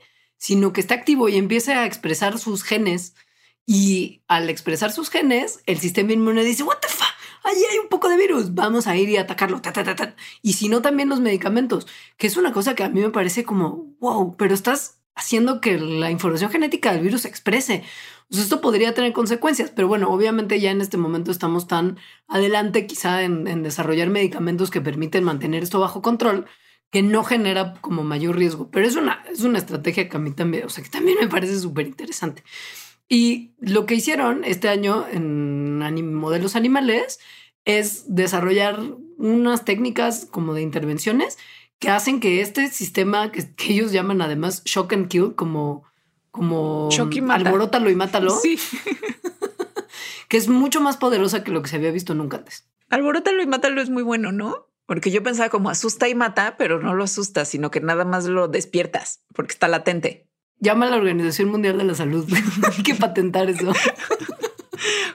[0.40, 3.14] sino que esté activo y empiece a expresar sus genes.
[3.66, 7.07] Y al expresar sus genes, el sistema inmune dice, what the fuck,
[7.44, 9.61] allí hay un poco de virus, vamos a ir y atacarlo.
[10.42, 13.44] y si no, también los medicamentos, que es una cosa que a mí me parece
[13.44, 17.85] como, wow, pero estás haciendo que la información genética del virus se exprese.
[18.31, 21.98] esto podría tener consecuencias, pero bueno, obviamente ya en este momento estamos tan
[22.29, 26.46] adelante quizá en, desarrollar medicamentos que permiten mantener esto bajo control
[26.90, 28.70] que no genera como mayor riesgo.
[28.70, 31.29] Pero es una, es una estrategia que a mí también, o sea, que también me
[31.29, 32.42] parece súper interesante.
[33.09, 37.18] Y lo que hicieron este año en modelos animales
[37.64, 38.81] es desarrollar
[39.18, 41.38] unas técnicas como de intervenciones
[41.81, 45.85] que hacen que este sistema que, ellos llaman además shock and kill, como,
[46.31, 46.90] como
[47.31, 48.59] alborótalo y mátalo, sí.
[50.29, 52.68] que es mucho más poderosa que lo que se había visto nunca antes.
[52.90, 54.68] Alborótalo y mátalo es muy bueno, ¿no?
[54.90, 58.24] Porque yo pensaba como asusta y mata, pero no lo asusta, sino que nada más
[58.24, 60.26] lo despiertas porque está latente.
[60.59, 62.29] Llama a la Organización Mundial de la Salud.
[62.76, 63.72] Hay que patentar eso.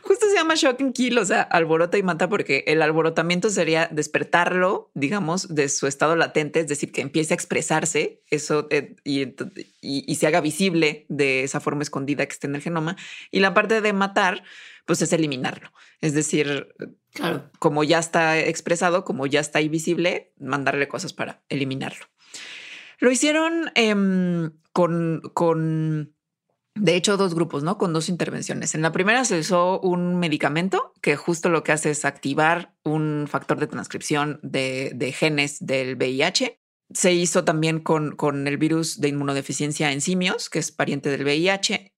[0.01, 3.89] Justo se llama shock and kill, o sea, alborota y mata, porque el alborotamiento sería
[3.91, 10.15] despertarlo, digamos, de su estado latente, es decir, que empiece a expresarse eso eh, y,
[10.15, 12.95] se haga visible de esa forma escondida que esté en el genoma.
[13.29, 14.43] Y la parte de matar,
[14.85, 15.71] pues es eliminarlo.
[16.01, 16.75] Es decir,
[17.59, 22.05] como ya está expresado, como ya está ahí visible, mandarle cosas para eliminarlo.
[22.99, 26.15] Lo hicieron em, con, con
[26.75, 27.77] de hecho, dos grupos, ¿no?
[27.77, 28.75] Con dos intervenciones.
[28.75, 33.27] En la primera se usó un medicamento que justo lo que hace es activar un
[33.29, 36.59] factor de transcripción de, genes del VIH.
[36.93, 41.23] Se hizo también con, con, el virus de inmunodeficiencia en simios, que es pariente del
[41.23, 41.94] VIH,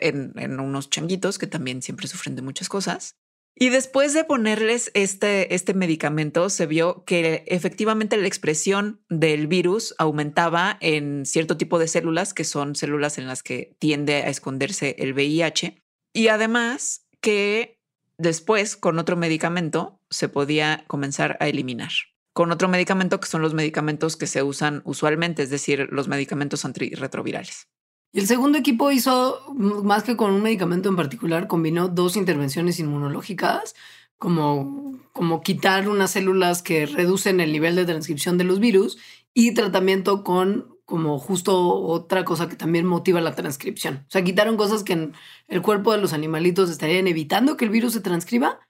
[0.00, 3.16] en, unos changuitos que también siempre sufren de muchas cosas.
[3.54, 9.94] Y después de ponerles este, este medicamento, se vio que efectivamente la expresión del virus
[9.98, 14.96] aumentaba en cierto tipo de células, que son células en las que tiende a esconderse
[14.98, 15.82] el VIH.
[16.14, 17.78] Y además que
[18.16, 21.90] después, con otro medicamento, se podía comenzar a eliminar.
[22.32, 26.64] Con otro medicamento que son los medicamentos que se usan usualmente, es decir, los medicamentos
[26.64, 27.68] antirretrovirales.
[28.12, 32.78] Y el segundo equipo hizo, más que con un medicamento en particular, combinó dos intervenciones
[32.78, 33.74] inmunológicas,
[34.18, 38.98] como, como quitar unas células que reducen el nivel de transcripción de los virus
[39.34, 44.04] y tratamiento con como justo otra cosa que también motiva la transcripción.
[44.08, 45.14] O sea, quitaron cosas que en
[45.48, 48.60] el cuerpo de los animalitos estarían evitando que el virus se transcriba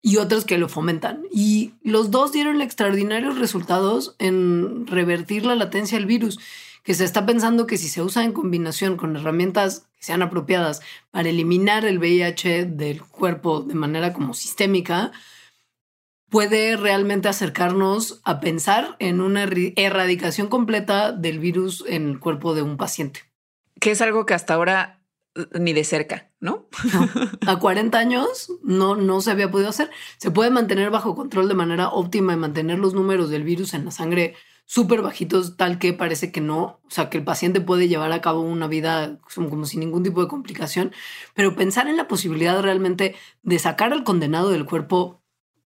[0.00, 1.24] y otras que lo fomentan.
[1.32, 6.38] Y los dos dieron extraordinarios resultados en revertir la latencia del virus
[6.82, 10.80] que se está pensando que si se usa en combinación con herramientas que sean apropiadas
[11.10, 15.12] para eliminar el VIH del cuerpo de manera como sistémica,
[16.28, 19.44] puede realmente acercarnos a pensar en una
[19.76, 23.20] erradicación completa del virus en el cuerpo de un paciente.
[23.78, 25.02] Que es algo que hasta ahora
[25.34, 26.68] eh, ni de cerca, ¿no?
[27.46, 29.90] A 40 años no, no se había podido hacer.
[30.16, 33.84] Se puede mantener bajo control de manera óptima y mantener los números del virus en
[33.84, 34.34] la sangre
[34.72, 38.22] súper bajitos, tal que parece que no, o sea, que el paciente puede llevar a
[38.22, 40.92] cabo una vida como, sin ningún tipo de complicación,
[41.34, 45.20] pero pensar en la posibilidad realmente de sacar al condenado del cuerpo,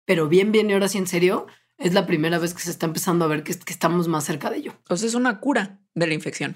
[0.05, 1.45] pero bien, bien y ahora sí en serio,
[1.77, 4.57] es la primera vez que se está empezando a ver que, estamos más cerca de
[4.57, 4.73] ello.
[4.89, 6.55] O sea, es una cura de la infección.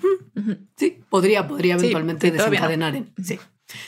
[0.76, 3.14] Sí, podría, podría eventualmente desencadenar en.
[3.24, 3.40] Sí.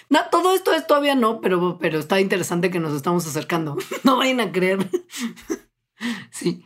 [0.08, 3.76] No, todo esto es todavía no, pero, pero está interesante que nos estamos acercando.
[4.04, 4.88] no vayan a creer.
[6.30, 6.63] sí.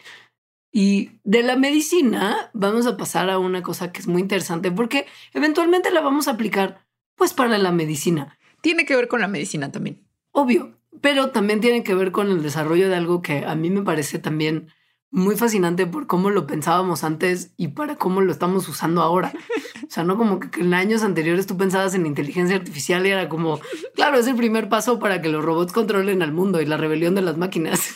[0.77, 5.05] Y de la medicina vamos a pasar a una cosa que es muy interesante porque
[5.33, 6.85] eventualmente la vamos a aplicar
[7.15, 8.37] pues para la medicina.
[8.59, 10.05] Tiene que ver con la medicina también.
[10.33, 13.83] Obvio, pero también tiene que ver con el desarrollo de algo que a mí me
[13.83, 14.67] parece también
[15.11, 19.31] muy fascinante por cómo lo pensábamos antes y para cómo lo estamos usando ahora.
[19.87, 23.29] O sea, no como que en años anteriores tú pensabas en inteligencia artificial y era
[23.29, 23.61] como,
[23.93, 27.15] claro, es el primer paso para que los robots controlen al mundo y la rebelión
[27.15, 27.95] de las máquinas.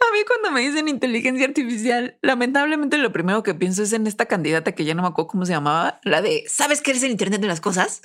[0.00, 4.26] A mí cuando me dicen inteligencia artificial, lamentablemente lo primero que pienso es en esta
[4.26, 7.10] candidata que ya no me acuerdo cómo se llamaba, la de ¿sabes qué eres el
[7.10, 8.00] Internet de las cosas?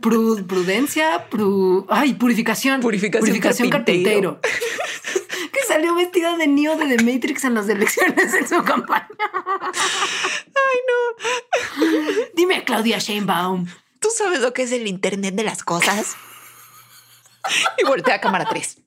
[0.00, 1.26] prudencia,
[1.88, 2.80] ay, purificación.
[2.80, 4.40] Purificación, purificación carpintero.
[5.52, 9.08] que salió vestida de Neo de The Matrix en las elecciones en su campaña.
[9.20, 12.26] Ay, no.
[12.34, 13.66] Dime, Claudia Sheinbaum.
[14.00, 16.16] ¿Tú sabes lo que es el Internet de las cosas?
[17.78, 18.78] y voltea a cámara 3.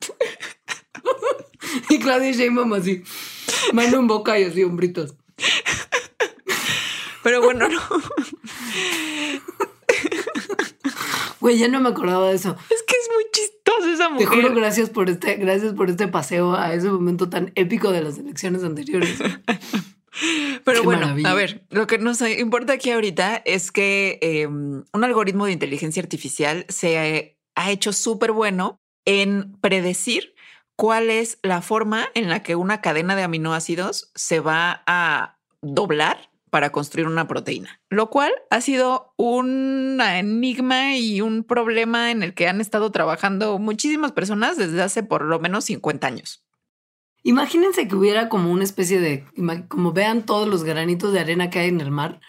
[1.90, 3.02] y Claudia Sheinbaum así,
[3.72, 5.14] mano en boca y así, hombritos.
[7.22, 7.80] Pero bueno, no.
[11.40, 12.56] Güey, ya no me acordaba de eso.
[12.70, 14.28] Es que es muy chistosa esa mujer.
[14.28, 18.02] Te juro, gracias por este, gracias por este paseo a ese momento tan épico de
[18.02, 19.18] las elecciones anteriores.
[20.64, 25.46] Pero bueno, a ver, lo que nos importa aquí ahorita es que em, un algoritmo
[25.46, 30.33] de inteligencia artificial se ha hecho súper bueno en predecir
[30.76, 36.30] cuál es la forma en la que una cadena de aminoácidos se va a doblar
[36.50, 42.32] para construir una proteína, lo cual ha sido un enigma y un problema en el
[42.32, 46.44] que han estado trabajando muchísimas personas desde hace por lo menos 50 años.
[47.24, 49.24] Imagínense que hubiera como una especie de,
[49.66, 52.20] como vean todos los granitos de arena que hay en el mar,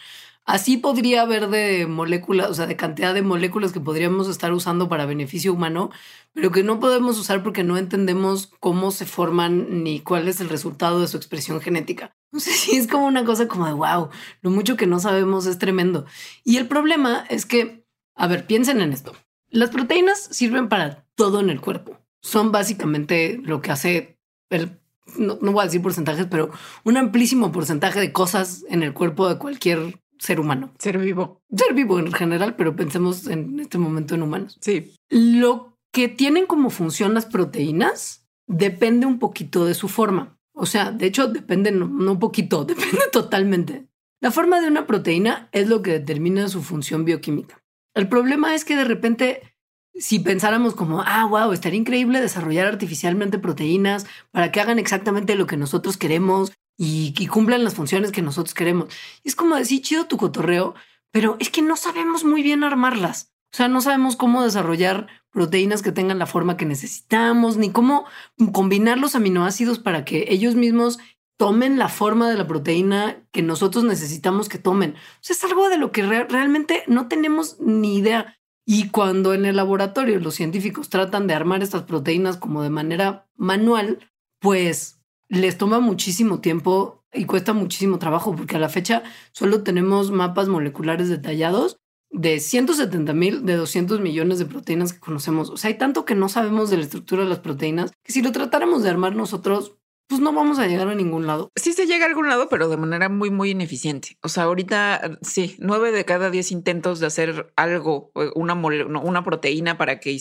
[0.45, 4.87] Así podría haber de moléculas, o sea, de cantidad de moléculas que podríamos estar usando
[4.87, 5.89] para beneficio humano,
[6.33, 10.49] pero que no podemos usar porque no entendemos cómo se forman ni cuál es el
[10.49, 12.15] resultado de su expresión genética.
[12.31, 14.09] No sé si es como una cosa como de wow,
[14.41, 16.05] lo mucho que no sabemos es tremendo.
[16.43, 19.13] Y el problema es que, a ver, piensen en esto.
[19.49, 21.97] Las proteínas sirven para todo en el cuerpo.
[22.21, 24.19] Son básicamente lo que hace
[24.51, 24.79] el
[25.17, 26.49] no, no, voy a decir porcentajes, pero
[26.83, 30.71] un amplísimo porcentaje de cosas en el cuerpo de cualquier ser humano.
[30.79, 31.41] Ser vivo.
[31.55, 34.57] Ser vivo en general, pero pensemos en este momento en humanos.
[34.61, 34.93] Sí.
[35.09, 40.37] Lo que tienen como función las proteínas depende un poquito de su forma.
[40.53, 43.87] O sea, de hecho, depende no, un poquito, depende totalmente.
[44.21, 47.63] La forma de una proteína es lo que determina su función bioquímica.
[47.93, 49.55] El problema es que de repente,
[49.93, 55.45] si pensáramos como, ah, wow, estaría increíble desarrollar artificialmente proteínas para que hagan exactamente lo
[55.45, 58.89] que nosotros queremos y, cumplan las funciones que nosotros queremos.
[59.23, 60.75] es como decir, chido tu cotorreo,
[61.11, 63.33] pero es que no sabemos muy bien armarlas.
[63.53, 68.05] O sea, no sabemos cómo desarrollar proteínas que tengan la forma que necesitamos, ni cómo
[68.51, 70.99] combinar los aminoácidos para que ellos mismos
[71.37, 74.95] tomen la forma de la proteína que nosotros necesitamos que tomen.
[75.27, 78.37] Es algo de lo que realmente no tenemos ni idea.
[78.65, 83.27] Y cuando en el laboratorio los científicos tratan de armar estas proteínas como de manera
[83.35, 83.99] manual,
[84.39, 84.94] pues
[85.29, 90.47] les toma muchísimo tiempo y cuesta muchísimo trabajo porque a la fecha solo tenemos mapas
[90.47, 91.77] moleculares detallados
[92.11, 95.49] de 170 mil de 200 millones de proteínas que conocemos.
[95.49, 98.21] O sea, hay tanto que no sabemos de la estructura de las proteínas que si
[98.21, 99.75] lo tratáramos de armar nosotros,
[100.07, 101.51] pues no vamos a llegar a ningún lado.
[101.55, 104.17] Sí se llega a algún lado, pero de manera muy, muy ineficiente.
[104.21, 109.77] O sea, ahorita sí, nueve de cada diez intentos de hacer algo, una, una proteína
[109.77, 110.19] para que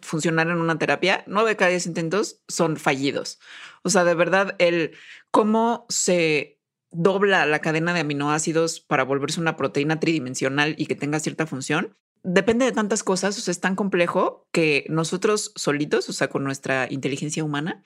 [0.00, 3.38] funcionara en una terapia, nueve de cada diez intentos son fallidos.
[3.82, 4.92] O sea, de verdad, el
[5.30, 11.20] cómo se dobla la cadena de aminoácidos para volverse una proteína tridimensional y que tenga
[11.20, 16.12] cierta función, depende de tantas cosas, o sea, es tan complejo que nosotros solitos, o
[16.12, 17.82] sea, con nuestra inteligencia humana,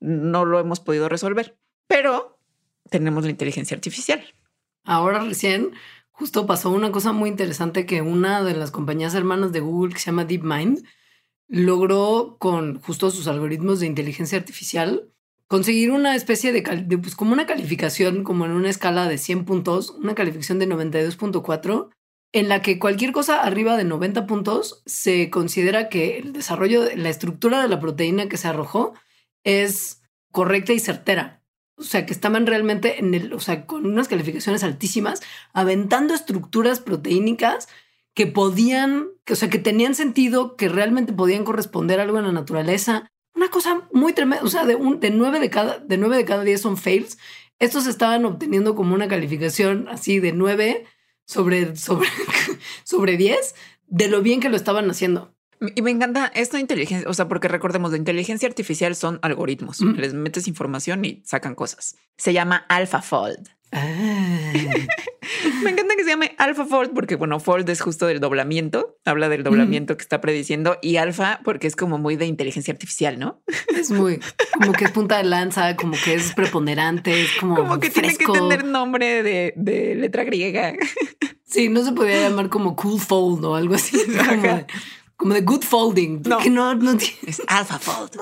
[0.00, 2.38] no lo hemos podido resolver, pero
[2.88, 4.22] tenemos la inteligencia artificial.
[4.84, 5.72] Ahora recién
[6.10, 10.00] justo pasó una cosa muy interesante que una de las compañías hermanas de Google que
[10.00, 10.84] se llama DeepMind
[11.48, 15.10] logró con justo sus algoritmos de inteligencia artificial
[15.48, 19.90] conseguir una especie de, pues como una calificación como en una escala de 100 puntos,
[19.90, 21.90] una calificación de 92.4
[22.32, 27.08] en la que cualquier cosa arriba de 90 puntos se considera que el desarrollo, la
[27.08, 28.94] estructura de la proteína que se arrojó
[29.44, 31.42] es correcta y certera.
[31.76, 35.22] O sea, que estaban realmente en el, o sea, con unas calificaciones altísimas,
[35.52, 37.68] aventando estructuras proteínicas
[38.14, 43.08] que podían, o sea, que tenían sentido, que realmente podían corresponder algo en la naturaleza.
[43.34, 44.44] una cosa muy tremenda.
[44.44, 47.18] O sea, de, un, de, nueve de, cada, de nueve de cada diez son fails.
[47.58, 50.86] Estos estaban obteniendo como una calificación así de nueve
[51.30, 52.08] sobre, sobre,
[52.84, 53.54] sobre 10
[53.86, 55.32] de lo bien que lo estaban haciendo.
[55.76, 59.80] Y me encanta esta inteligencia, o sea, porque recordemos, la inteligencia artificial son algoritmos.
[59.80, 61.96] Les metes información y sacan cosas.
[62.16, 63.48] Se llama AlphaFold.
[63.72, 64.52] Ah.
[65.62, 69.42] Me encanta que se llame AlphaFold porque, bueno, fold es justo del doblamiento, habla del
[69.42, 73.42] doblamiento que está prediciendo y alfa porque es como muy de inteligencia artificial, ¿no?
[73.68, 74.20] Es muy
[74.54, 78.16] como que es punta de lanza, como que es preponderante, es como, como que tiene
[78.16, 80.74] que tener nombre de, de, letra griega.
[81.44, 83.98] Sí, no se podía llamar como cool fold o algo así,
[85.16, 86.22] como de, good folding.
[86.22, 88.20] No, no, no es AlphaFold.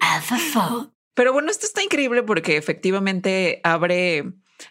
[0.00, 0.90] AlphaFold.
[1.14, 4.24] Pero bueno, esto está increíble porque efectivamente abre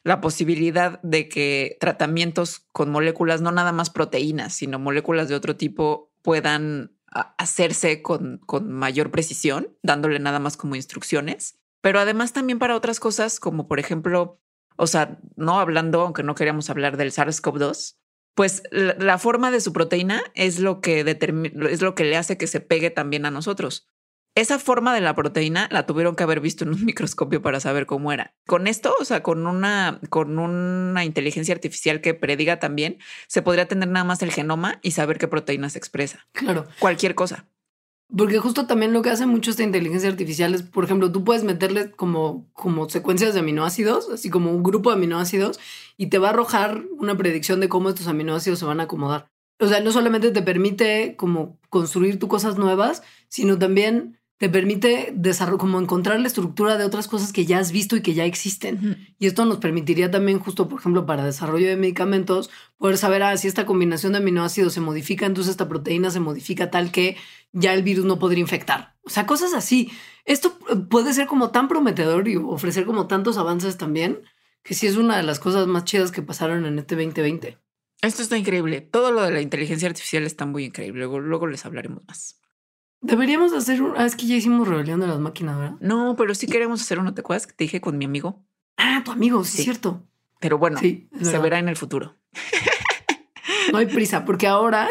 [0.04, 5.56] la posibilidad de que tratamientos con moléculas, no nada más proteínas, sino moléculas de otro
[5.56, 6.92] tipo, puedan
[7.38, 13.00] hacerse con, con mayor precisión, dándole nada más como instrucciones, pero además también para otras
[13.00, 14.42] cosas, como por ejemplo,
[14.76, 17.96] o sea, no hablando, aunque no queríamos hablar del SARS-CoV-2,
[18.38, 22.38] pues la, forma de su proteína es lo que determina, es lo que le hace
[22.38, 23.88] que se pegue también a nosotros.
[24.38, 27.88] Esa forma de la proteína la tuvieron que haber visto en un microscopio para saber
[27.88, 28.36] cómo era.
[28.46, 33.68] Con esto, o sea, con una, con una inteligencia artificial que prediga también, se podría
[33.68, 36.28] tener nada más el genoma y saber qué proteína se expresa.
[36.34, 36.68] Claro.
[36.78, 37.48] Cualquier cosa.
[38.16, 41.44] Porque justo también lo que hace mucho esta inteligencia artificial es, por ejemplo, tú puedes
[41.44, 45.60] meterle como, como secuencias de aminoácidos, así como un grupo de aminoácidos,
[45.98, 49.32] y te va a arrojar una predicción de cómo estos aminoácidos se van a acomodar.
[49.60, 55.16] O sea, no solamente te permite como construir tu cosas nuevas, sino también te permite
[55.58, 59.16] como encontrar la estructura de otras cosas que ya has visto y que ya existen.
[59.18, 63.36] Y esto nos permitiría también, justo por ejemplo, para desarrollo de medicamentos, poder saber ah,
[63.38, 67.18] si esta combinación de aminoácidos se modifica, entonces esta proteína se modifica tal que
[67.52, 68.96] ya el virus no podría infectar.
[69.02, 69.92] O sea, cosas así.
[70.26, 70.60] Esto
[70.90, 74.22] puede ser como tan prometedor y ofrecer como tantos avances también,
[74.62, 77.58] que sí es una de las cosas más chidas que pasaron en este 2020.
[78.04, 78.82] Esto está increíble.
[78.82, 81.00] Todo lo de la inteligencia artificial está muy increíble.
[81.00, 82.40] Luego, luego les hablaremos más.
[83.02, 83.94] Deberíamos hacer un.
[83.98, 85.78] Ah, es que ya hicimos rebelión de las máquinas, ¿verdad?
[85.80, 87.14] No, pero sí queremos hacer uno.
[87.14, 88.44] ¿Te acuerdas que te dije con mi amigo?
[88.78, 90.04] Ah, tu amigo, sí, es cierto.
[90.40, 92.16] Pero bueno, se verá en el futuro.
[93.72, 94.88] No hay prisa, porque ahora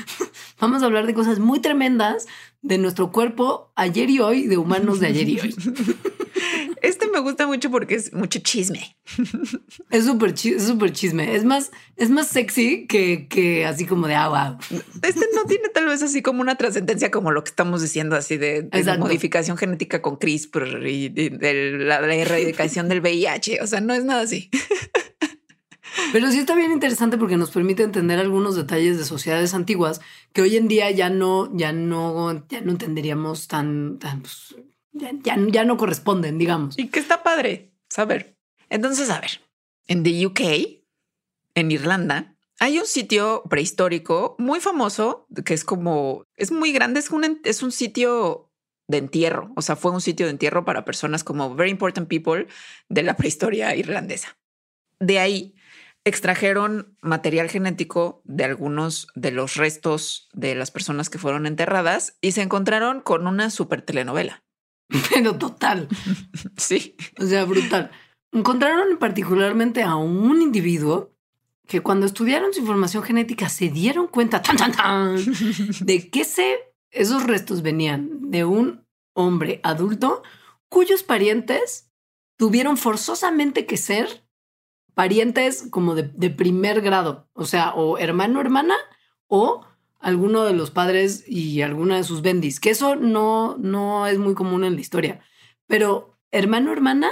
[0.60, 2.26] vamos a hablar de cosas muy tremendas
[2.62, 5.54] de nuestro cuerpo ayer y hoy, de humanos de ayer y hoy.
[6.82, 8.96] Este me gusta mucho porque es mucho chisme.
[9.90, 11.34] Es súper súper chisme.
[11.34, 14.58] Es más, es más sexy que, que así como de agua.
[14.58, 18.16] Ah, este no tiene tal vez así como una trascendencia como lo que estamos diciendo
[18.16, 18.68] así de,
[18.98, 23.62] modificación genética con CRISPR y de, la, la erradicación del VIH.
[23.62, 24.50] O sea, no es nada así.
[26.12, 30.00] Pero sí está bien interesante porque nos permite entender algunos detalles de sociedades antiguas
[30.32, 34.56] que hoy en día ya no, ya no, ya no entenderíamos tan, tan pues,
[34.92, 36.78] ya, ya, no corresponden, digamos.
[36.78, 38.36] Y que está padre saber.
[38.68, 39.40] Entonces, a ver,
[39.86, 40.40] en the UK,
[41.54, 47.10] en Irlanda, hay un sitio prehistórico muy famoso que es como, es muy grande, es
[47.10, 48.50] un, es un sitio
[48.86, 52.48] de entierro, o sea, fue un sitio de entierro para personas como very important people
[52.88, 54.36] de la prehistoria irlandesa.
[54.98, 55.54] De ahí
[56.04, 62.32] extrajeron material genético de algunos de los restos de las personas que fueron enterradas y
[62.32, 64.42] se encontraron con una super telenovela.
[65.14, 65.88] Pero total.
[66.56, 66.96] Sí.
[67.18, 67.90] O sea, brutal.
[68.32, 71.12] Encontraron particularmente a un individuo
[71.66, 75.16] que cuando estudiaron su información genética se dieron cuenta tan, tan, tan,
[75.80, 76.26] de que
[76.90, 78.84] esos restos venían de un
[79.14, 80.22] hombre adulto
[80.68, 81.90] cuyos parientes
[82.36, 84.24] tuvieron forzosamente que ser
[84.94, 88.74] parientes como de, de primer grado, o sea, o hermano, hermana,
[89.28, 89.64] o
[90.00, 94.34] alguno de los padres y alguna de sus bendis, que eso no, no es muy
[94.34, 95.20] común en la historia.
[95.66, 97.08] Pero hermano, hermana,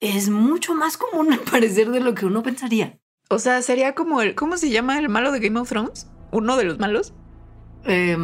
[0.00, 2.98] es mucho más común al parecer de lo que uno pensaría.
[3.28, 6.08] O sea, sería como el, ¿cómo se llama el malo de Game of Thrones?
[6.30, 7.12] Uno de los malos.
[7.88, 8.16] Eh,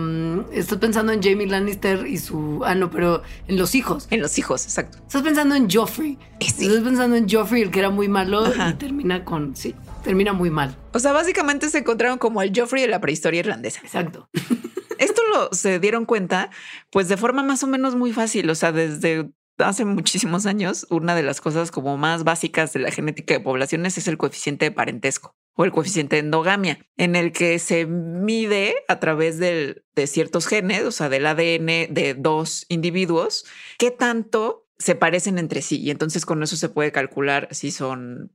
[0.53, 2.63] estás pensando en Jamie Lannister y su.
[2.65, 4.09] Ah, no, pero en los hijos.
[4.11, 4.99] En los hijos, exacto.
[4.99, 6.19] Estás pensando en Joffrey.
[6.41, 9.55] Estás pensando en Joffrey, el que era muy malo y termina con.
[9.55, 10.77] Sí termina muy mal.
[10.93, 13.81] O sea, básicamente se encontraron como el Joffrey de la prehistoria irlandesa.
[13.83, 14.29] Exacto.
[14.99, 16.51] Esto lo se dieron cuenta,
[16.91, 18.49] pues de forma más o menos muy fácil.
[18.51, 22.91] O sea, desde hace muchísimos años, una de las cosas como más básicas de la
[22.91, 27.33] genética de poblaciones es el coeficiente de parentesco o el coeficiente de endogamia, en el
[27.33, 33.45] que se mide a través de ciertos genes, o sea, del ADN de dos individuos,
[33.79, 35.79] qué tanto se parecen entre sí.
[35.81, 38.33] Y entonces con eso se puede calcular si son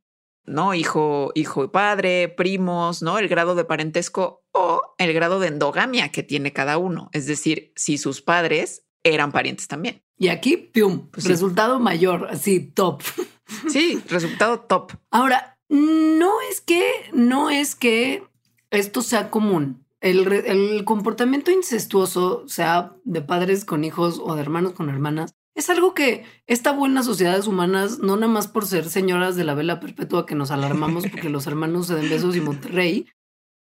[0.47, 0.73] ¿no?
[0.73, 3.19] Hijo, hijo y padre, primos, ¿no?
[3.19, 7.09] El grado de parentesco o el grado de endogamia que tiene cada uno.
[7.13, 10.03] Es decir, si sus padres eran parientes también.
[10.17, 11.29] Y aquí, pium, Pues sí.
[11.29, 13.01] resultado mayor, así top.
[13.69, 14.91] Sí, resultado top.
[15.09, 18.23] Ahora, no es que, no es que
[18.71, 19.85] esto sea común.
[20.01, 25.71] El, el comportamiento incestuoso, sea de padres con hijos o de hermanos con hermanas, es
[25.71, 29.79] algo que esta buena sociedades humanas, no nada más por ser señoras de la vela
[29.79, 33.07] perpetua que nos alarmamos porque los hermanos se den besos y Monterrey,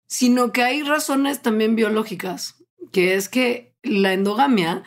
[0.08, 2.64] sino que hay razones también biológicas,
[2.94, 4.84] que es que la endogamia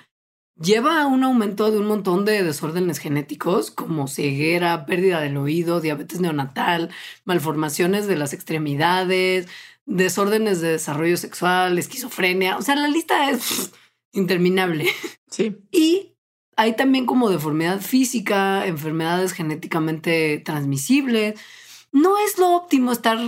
[0.58, 5.82] lleva a un aumento de un montón de desórdenes genéticos como ceguera, pérdida del oído,
[5.82, 6.90] diabetes neonatal,
[7.26, 9.46] malformaciones de las extremidades,
[9.84, 12.56] desórdenes de desarrollo sexual, esquizofrenia.
[12.56, 13.74] O sea, la lista es pff,
[14.12, 14.86] interminable.
[15.28, 15.58] Sí.
[15.70, 16.13] Y
[16.56, 21.38] hay también como deformidad física, enfermedades genéticamente transmisibles.
[21.92, 23.18] No es lo óptimo estar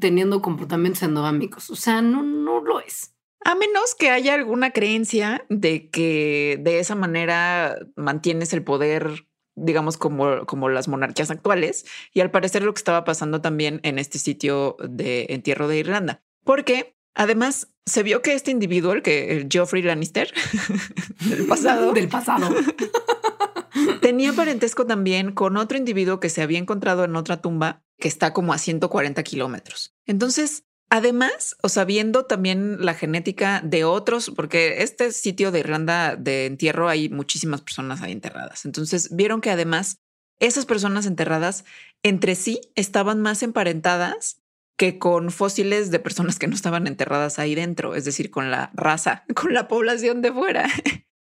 [0.00, 1.70] teniendo comportamientos endogámicos.
[1.70, 3.14] O sea, no, no lo es.
[3.44, 9.98] A menos que haya alguna creencia de que de esa manera mantienes el poder, digamos,
[9.98, 11.84] como, como las monarquías actuales.
[12.12, 16.22] Y al parecer lo que estaba pasando también en este sitio de entierro de Irlanda.
[16.42, 20.32] Porque además se vio que este individuo, el que el Geoffrey Lannister
[21.28, 22.48] del pasado, Del pasado.
[24.00, 28.32] tenía parentesco también con otro individuo que se había encontrado en otra tumba que está
[28.32, 29.94] como a 140 kilómetros.
[30.04, 36.46] Entonces, además, o sabiendo también la genética de otros, porque este sitio de Irlanda de
[36.46, 38.64] entierro hay muchísimas personas ahí enterradas.
[38.64, 39.98] Entonces, vieron que además
[40.38, 41.64] esas personas enterradas
[42.02, 44.42] entre sí estaban más emparentadas
[44.76, 48.70] que con fósiles de personas que no estaban enterradas ahí dentro, es decir, con la
[48.74, 50.68] raza, con la población de fuera.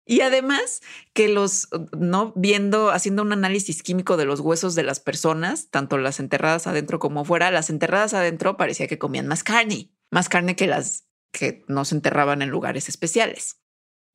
[0.08, 0.82] Y además
[1.14, 5.98] que los, no viendo, haciendo un análisis químico de los huesos de las personas, tanto
[5.98, 10.54] las enterradas adentro como fuera, las enterradas adentro parecía que comían más carne, más carne
[10.54, 13.60] que las que no se enterraban en lugares especiales.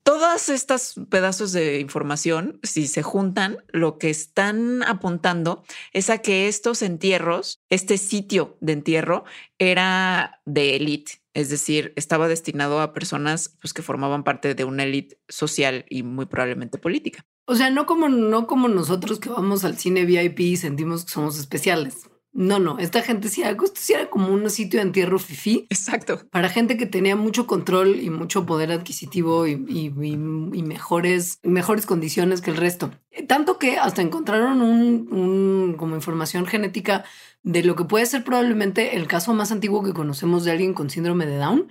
[0.03, 6.47] Todas estas pedazos de información, si se juntan, lo que están apuntando es a que
[6.47, 9.25] estos entierros, este sitio de entierro,
[9.59, 14.83] era de élite, es decir, estaba destinado a personas pues, que formaban parte de una
[14.83, 17.25] élite social y muy probablemente política.
[17.45, 21.11] O sea, no como, no como nosotros que vamos al cine VIP y sentimos que
[21.11, 22.10] somos especiales.
[22.33, 26.21] No, no, esta gente sí, esto sí era como un sitio de entierro fifí Exacto.
[26.31, 31.39] para gente que tenía mucho control y mucho poder adquisitivo y, y- y- y mejores,
[31.43, 32.91] mejores condiciones que el resto.
[33.27, 37.03] Tanto que hasta encontraron un, un- como información genética
[37.43, 40.89] de lo que puede ser probablemente el caso más antiguo que conocemos de alguien con
[40.89, 41.67] síndrome de Down.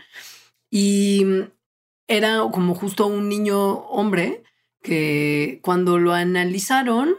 [0.71, 1.25] Y
[2.07, 3.59] era como justo un niño
[3.89, 4.43] hombre
[4.83, 7.15] que cuando lo analizaron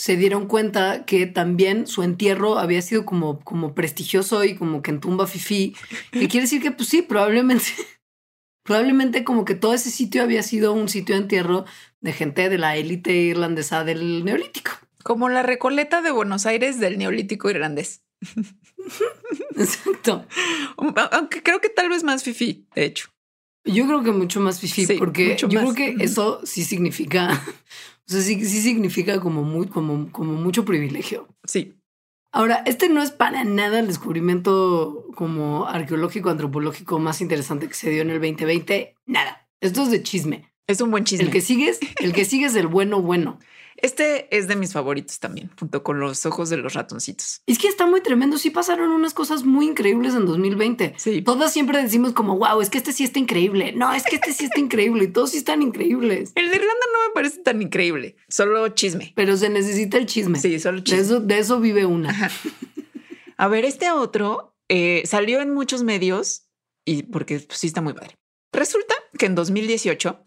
[0.00, 4.92] se dieron cuenta que también su entierro había sido como, como prestigioso y como que
[4.92, 5.76] en tumba fifí,
[6.10, 7.66] que quiere decir que pues sí, probablemente,
[8.64, 11.66] probablemente como que todo ese sitio había sido un sitio de entierro
[12.00, 14.70] de gente de la élite irlandesa del neolítico.
[15.02, 18.02] Como la recoleta de Buenos Aires del neolítico irlandés.
[19.58, 20.24] Exacto.
[21.12, 23.10] Aunque creo que tal vez más fifi, de hecho.
[23.64, 25.62] Yo creo que mucho más fifí, Sí, porque yo más.
[25.62, 27.38] creo que eso sí significa,
[28.10, 31.28] o sea, sí, sí significa como, muy, como, como mucho privilegio.
[31.44, 31.76] Sí.
[32.32, 37.88] Ahora, este no es para nada el descubrimiento como arqueológico, antropológico más interesante que se
[37.88, 38.96] dio en el 2020.
[39.06, 39.48] Nada.
[39.60, 40.52] Esto es de chisme.
[40.66, 41.26] Es un buen chisme.
[41.26, 43.38] El que sigues, el que sigue es el bueno, bueno.
[43.82, 47.42] Este es de mis favoritos también, junto con los ojos de los ratoncitos.
[47.46, 48.38] Es que está muy tremendo.
[48.38, 50.94] Sí pasaron unas cosas muy increíbles en 2020.
[50.96, 51.22] Sí.
[51.22, 53.72] Todas siempre decimos como, wow, es que este sí está increíble.
[53.72, 55.04] No, es que este sí está increíble.
[55.04, 56.32] Y todos sí están increíbles.
[56.34, 59.12] El de Irlanda no me parece tan increíble, solo chisme.
[59.16, 60.38] Pero se necesita el chisme.
[60.38, 61.00] Sí, solo De chisme.
[61.00, 62.10] eso, de eso vive una.
[62.10, 62.30] Ajá.
[63.36, 66.46] A ver, este otro eh, salió en muchos medios
[66.84, 68.16] y porque pues, sí está muy padre.
[68.52, 70.26] Resulta que en 2018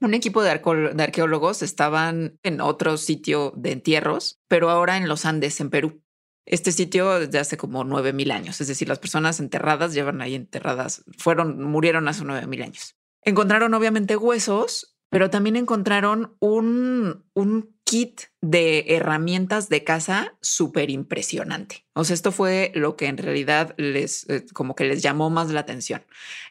[0.00, 5.60] un equipo de, arqueólogos estaban en otro sitio de entierros, pero ahora en los Andes,
[5.60, 6.02] en Perú.
[6.44, 11.04] Este sitio desde hace como 9000 años, es decir, las personas enterradas llevan ahí enterradas,
[11.18, 12.96] fueron, murieron hace 9000 años.
[13.22, 21.86] Encontraron obviamente huesos, pero también encontraron un, un kit de herramientas de caza súper impresionante.
[21.94, 25.50] O sea, esto fue lo que en realidad les, eh, como que les llamó más
[25.50, 26.04] la atención.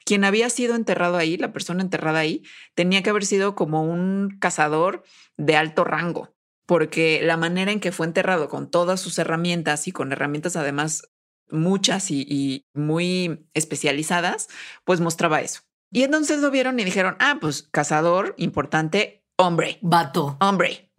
[0.05, 4.37] Quien había sido enterrado ahí, la persona enterrada ahí, tenía que haber sido como un
[4.39, 5.03] cazador
[5.35, 6.33] de alto rango,
[6.65, 11.11] porque la manera en que fue enterrado con todas sus herramientas y con herramientas además
[11.49, 14.47] muchas y, y muy especializadas,
[14.85, 15.61] pues mostraba eso.
[15.91, 20.91] Y entonces lo vieron y dijeron, ah, pues cazador importante, hombre, Vato, hombre.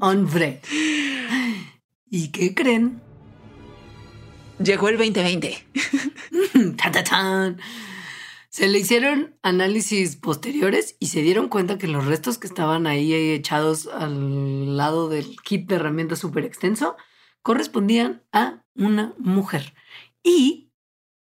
[0.00, 0.60] hombre.
[2.10, 3.00] ¿Y qué creen?
[4.58, 5.66] Llegó el 2020.
[6.76, 7.60] Ta, ta, tan.
[8.48, 13.12] Se le hicieron análisis posteriores y se dieron cuenta que los restos que estaban ahí
[13.12, 16.96] echados al lado del kit de herramientas súper extenso
[17.42, 19.74] correspondían a una mujer.
[20.22, 20.72] Y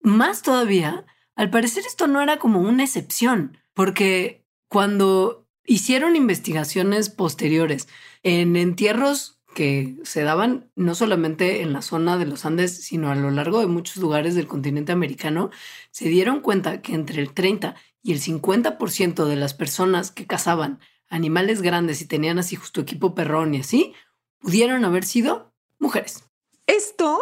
[0.02, 7.88] más todavía, al parecer esto no era como una excepción, porque cuando hicieron investigaciones posteriores
[8.22, 13.14] en entierros que se daban no solamente en la zona de los Andes, sino a
[13.14, 15.50] lo largo de muchos lugares del continente americano,
[15.90, 20.78] se dieron cuenta que entre el 30 y el 50% de las personas que cazaban
[21.08, 23.94] animales grandes y tenían así justo equipo perrón y así,
[24.40, 26.24] pudieron haber sido mujeres.
[26.66, 27.20] Esto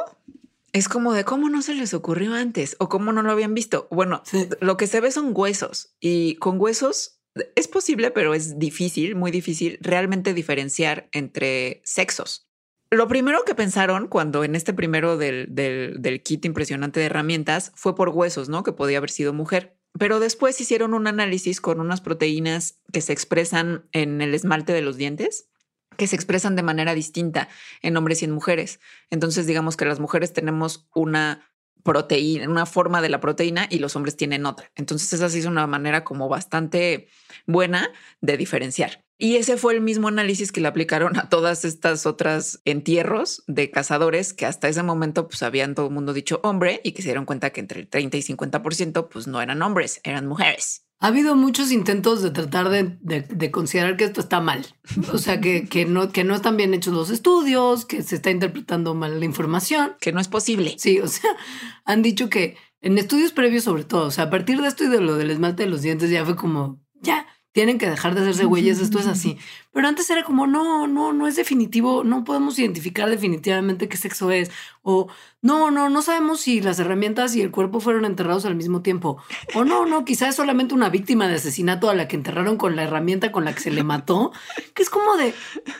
[0.72, 3.86] es como de cómo no se les ocurrió antes o cómo no lo habían visto.
[3.92, 4.22] Bueno,
[4.60, 7.13] lo que se ve son huesos y con huesos
[7.56, 12.48] es posible, pero es difícil, muy difícil, realmente diferenciar entre sexos.
[12.90, 17.96] Lo primero que pensaron cuando en este primero del, del, kit impresionante de herramientas fue
[17.96, 18.62] por huesos, ¿no?
[18.62, 19.76] Que podía haber sido mujer.
[19.98, 24.82] Pero después hicieron un análisis con unas proteínas que se expresan en el esmalte de
[24.82, 25.48] los dientes,
[25.96, 27.48] que se expresan de manera distinta
[27.82, 28.80] en hombres y en mujeres.
[29.10, 31.48] Entonces, digamos que las mujeres tenemos una
[31.84, 34.72] proteína, una forma de la proteína y los hombres tienen otra.
[34.74, 37.06] Entonces esa sí es una manera como bastante
[37.46, 39.04] buena de diferenciar.
[39.16, 43.70] Y ese fue el mismo análisis que le aplicaron a todas estas otras entierros de
[43.70, 47.08] cazadores que hasta ese momento pues habían todo el mundo dicho hombre y que se
[47.08, 50.84] dieron cuenta que entre el 30 y 50% pues no eran hombres, eran mujeres.
[51.04, 54.64] Ha habido muchos intentos de tratar de, considerar que esto está mal.
[55.12, 58.30] O sea, que, que, no, que no están bien hechos los estudios, que se está
[58.30, 59.96] interpretando mal la información.
[60.00, 60.76] Que no es posible.
[60.78, 61.28] Sí, o sea,
[61.84, 64.88] han dicho que en estudios previos sobre todo, o sea, a partir de esto y
[64.88, 68.22] de lo del esmalte de los dientes ya fue como, ya, tienen que dejar de
[68.22, 69.38] hacerse güeyes, esto es así.
[69.72, 74.32] Pero antes era como, no, no, no es definitivo, no podemos identificar definitivamente qué sexo
[74.32, 74.50] es.
[74.82, 75.06] O
[75.40, 79.22] no, no, no sabemos si las herramientas y el cuerpo fueron enterrados al mismo tiempo.
[79.54, 82.74] O no, no, quizás es solamente una víctima de asesinato a la que enterraron con
[82.74, 84.32] la herramienta con la que se le mató.
[84.74, 85.32] Que es como de,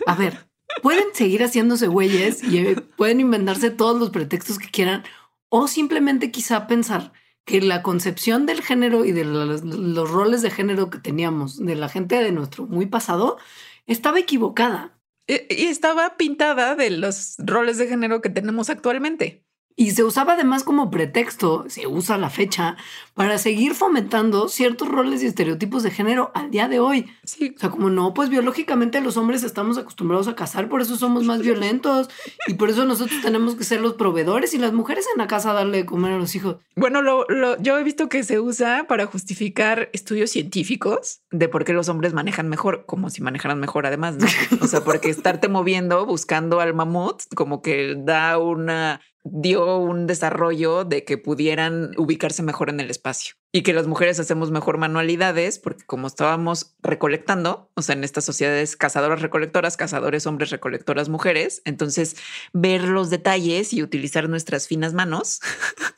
[0.07, 0.47] a ver,
[0.81, 5.03] pueden seguir haciéndose güeyes y eh, pueden inventarse todos los pretextos que quieran.
[5.49, 7.13] O simplemente quizá pensar
[7.45, 9.63] que la concepción del género y de los,
[10.11, 13.39] roles de género que teníamos de la gente de nuestro muy pasado
[13.87, 14.99] estaba equivocada.
[15.27, 19.44] Y estaba pintada de los roles de género que tenemos actualmente.
[19.77, 22.77] Y se usaba además como pretexto, se usa la fecha,
[23.15, 27.11] para seguir fomentando ciertos roles y estereotipos de género al día de hoy.
[27.25, 27.55] Sí.
[27.57, 31.25] O sea, como no, pues biológicamente los hombres estamos acostumbrados a cazar, por eso somos
[31.25, 32.09] más violentos
[32.47, 35.53] y por eso nosotros tenemos que ser los proveedores y las mujeres en la casa
[35.53, 36.57] darle de comer a los hijos.
[36.77, 37.27] Bueno, lo,
[37.61, 42.15] yo he visto que se usa para justificar estudios científicos de por qué los hombres
[42.15, 44.27] manejan mejor, como si manejaran mejor además, ¿no?
[44.61, 50.85] O sea, porque estarte moviendo buscando al mamut como que da una dio un desarrollo
[50.85, 55.59] de que pudieran ubicarse mejor en el espacio y que las mujeres hacemos mejor manualidades
[55.59, 61.63] porque como estábamos recolectando, o sea, en estas sociedades cazadoras recolectoras, cazadores hombres recolectoras mujeres,
[61.65, 62.17] entonces
[62.53, 65.41] ver los detalles y utilizar nuestras finas manos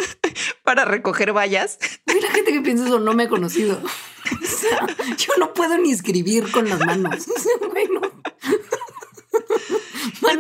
[0.63, 1.79] para recoger vallas.
[2.07, 3.81] la gente que piensa eso no me ha conocido.
[5.19, 7.27] yo no puedo ni escribir con las manos.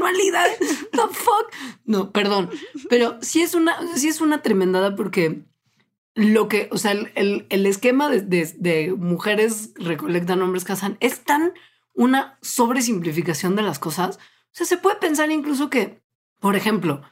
[0.07, 0.47] Manualidad.
[0.93, 1.53] The fuck.
[1.85, 2.51] No, perdón.
[2.89, 5.43] Pero sí es una, sí es una tremendada porque
[6.15, 11.53] lo que, o sea, el, esquema de, mujeres recolectan, hombres cazan, es tan
[11.95, 14.17] una sobresimplificación de las cosas.
[14.17, 16.01] O sea, se puede pensar incluso que,
[16.41, 17.03] por ejemplo,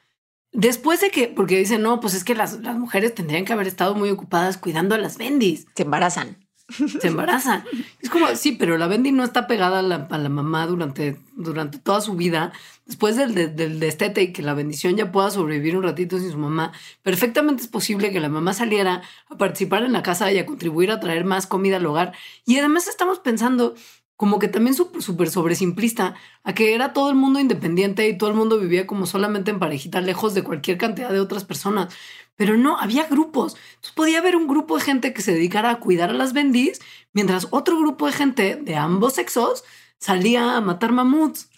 [0.53, 3.67] después de que, porque dicen, no, pues es que las, las mujeres tendrían que haber
[3.67, 5.67] estado muy ocupadas cuidando a las bendis.
[5.75, 7.65] Se embarazan se embaraza.
[8.01, 9.83] Es como, sí, pero la Bendy no está pegada a
[10.19, 12.53] la, mamá durante, durante toda su vida.
[12.87, 16.37] Después del, del, destete y que la bendición ya pueda sobrevivir un ratito sin su
[16.37, 16.73] mamá,
[17.03, 20.91] perfectamente es posible que la mamá saliera a participar en la casa y a contribuir
[20.91, 22.13] a traer más comida al hogar.
[22.45, 23.75] Y además estamos pensando
[24.17, 26.15] como que también súper sobresimplista,
[26.45, 29.59] a que era todo el mundo independiente y todo el mundo vivía como solamente en
[29.59, 31.93] parejita, lejos de cualquier cantidad de otras personas.
[32.37, 33.57] Pero no, había grupos.
[33.75, 36.81] Entonces podía haber un grupo de gente que se dedicara a cuidar a las bendis,
[37.13, 39.65] mientras otro grupo de gente de ambos sexos
[39.99, 41.51] salía a matar mamuts.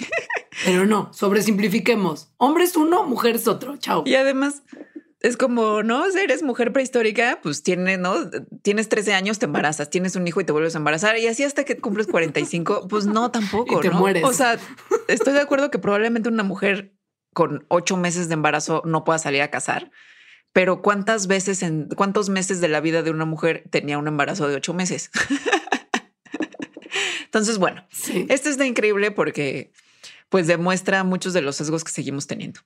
[0.65, 2.33] Pero no, sobresimplifiquemos.
[2.37, 3.77] Hombres uno, mujeres otro.
[3.77, 4.03] Chao.
[4.07, 4.63] Y además,
[5.21, 6.11] es como, ¿no?
[6.11, 8.15] Si eres mujer prehistórica, pues tienes, ¿no?
[8.63, 11.43] Tienes 13 años, te embarazas, tienes un hijo y te vuelves a embarazar y así
[11.43, 13.79] hasta que cumples 45, pues no, tampoco.
[13.79, 14.25] Y te mueres.
[14.25, 14.59] O sea,
[15.09, 16.95] estoy de acuerdo que probablemente una mujer
[17.35, 19.91] con ocho meses de embarazo no pueda salir a casar,
[20.53, 24.49] pero ¿cuántas veces en cuántos meses de la vida de una mujer tenía un embarazo
[24.49, 25.11] de ocho meses?
[27.37, 28.25] Entonces, bueno, sí.
[28.31, 29.71] esto está increíble porque
[30.31, 32.61] pues demuestra muchos de los sesgos que seguimos teniendo.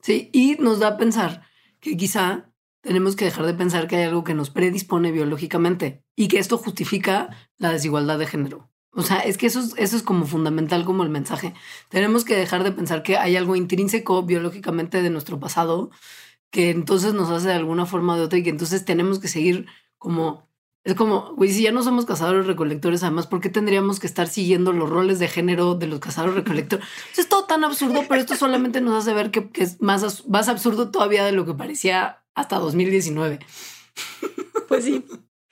[0.00, 1.42] Sí, y nos da a pensar
[1.80, 6.28] que quizá tenemos que dejar de pensar que hay algo que nos predispone biológicamente y
[6.28, 8.70] que esto justifica la desigualdad de género.
[8.92, 11.52] O sea, es que eso es, eso es como fundamental como el mensaje.
[11.88, 15.90] Tenemos que dejar de pensar que hay algo intrínseco biológicamente de nuestro pasado
[16.50, 19.26] que entonces nos hace de alguna forma o de otra y que entonces tenemos que
[19.26, 19.66] seguir
[19.98, 20.47] como
[20.84, 24.28] es como, güey, si ya no somos cazadores recolectores, además, ¿por qué tendríamos que estar
[24.28, 26.86] siguiendo los roles de género de los cazadores recolectores?
[27.16, 30.90] es todo tan absurdo, pero esto solamente nos hace ver que, es más, más absurdo
[30.90, 33.40] todavía de lo que parecía hasta 2019.
[34.68, 35.04] Pues sí.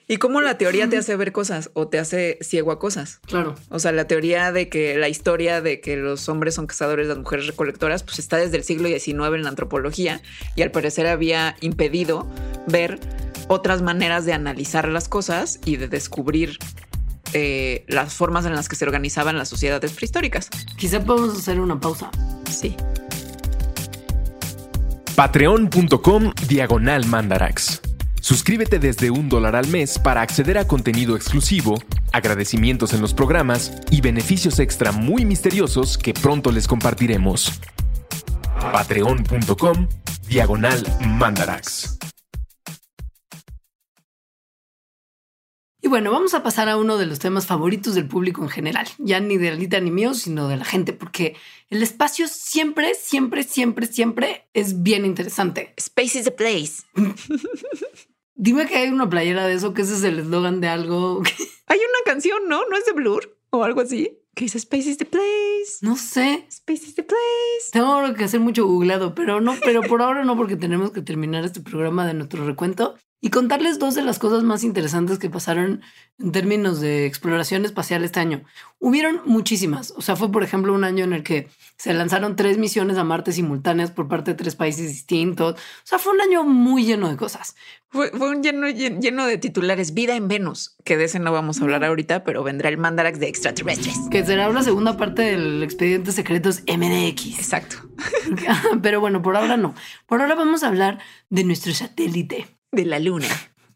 [0.09, 3.19] ¿Y cómo la teoría te hace ver cosas o te hace ciego a cosas?
[3.27, 3.57] Claro.
[3.71, 7.19] O sea, la teoría de que la historia de que los hombres son cazadores, las
[7.19, 10.21] mujeres recolectoras, pues está desde el siglo XIX en la antropología
[10.55, 12.29] y al parecer había impedido
[12.69, 13.01] ver
[13.49, 16.59] otras maneras de analizar las cosas y de descubrir
[17.33, 20.49] eh, las formas en las que se organizaban las sociedades prehistóricas.
[20.77, 22.11] Quizá podemos hacer una pausa.
[22.51, 22.77] Sí.
[25.15, 27.81] Patreon.com Diagonal Mandarax.
[28.21, 31.81] Suscríbete desde un dólar al mes para acceder a contenido exclusivo,
[32.13, 37.61] agradecimientos en los programas y beneficios extra muy misteriosos que pronto les compartiremos.
[38.73, 39.89] Patreon.com
[40.29, 41.99] Diagonal Mandarax.
[45.87, 48.89] Y bueno, vamos a pasar a uno de los temas favoritos del público en general,
[48.99, 51.37] ya ni de Alita ni mío, sino de la gente, porque
[51.71, 55.75] el espacio siempre, siempre, siempre, siempre es bien interesante.
[55.77, 56.83] Space is the place.
[58.35, 61.23] Dime que hay una playera de eso, que ese es el eslogan de algo.
[61.69, 62.69] Hay una canción, ¿no?
[62.69, 64.19] ¿No es de Blur o algo así?
[64.35, 65.79] Que dice Space is the place.
[65.83, 66.47] No sé.
[66.49, 67.71] Space is the place.
[67.71, 71.45] Tengo que hacer mucho googleado, pero no, pero por ahora no, porque tenemos que terminar
[71.45, 75.81] este programa de nuestro recuento y contarles dos de las cosas más interesantes que pasaron
[76.21, 78.45] en términos de exploración espacial este año.
[78.79, 79.93] Hubieron muchísimas.
[79.97, 83.03] O sea, fue por ejemplo un año en el que se lanzaron tres misiones a
[83.03, 85.55] Marte simultáneas por parte de tres países distintos.
[85.57, 87.57] O sea, fue un año muy lleno de cosas.
[87.89, 89.93] Fue, un lleno, lleno de titulares.
[89.93, 93.19] Vida en Venus, que de ese no vamos a hablar ahorita, pero vendrá el Mandarax
[93.19, 93.97] de extraterrestres.
[94.09, 97.41] Que será la segunda parte del expediente secretos MDX.
[97.41, 97.77] Exacto.
[98.83, 99.75] pero bueno, por ahora no.
[100.07, 102.56] Por ahora vamos a hablar de nuestro satélite.
[102.77, 103.29] De la luna.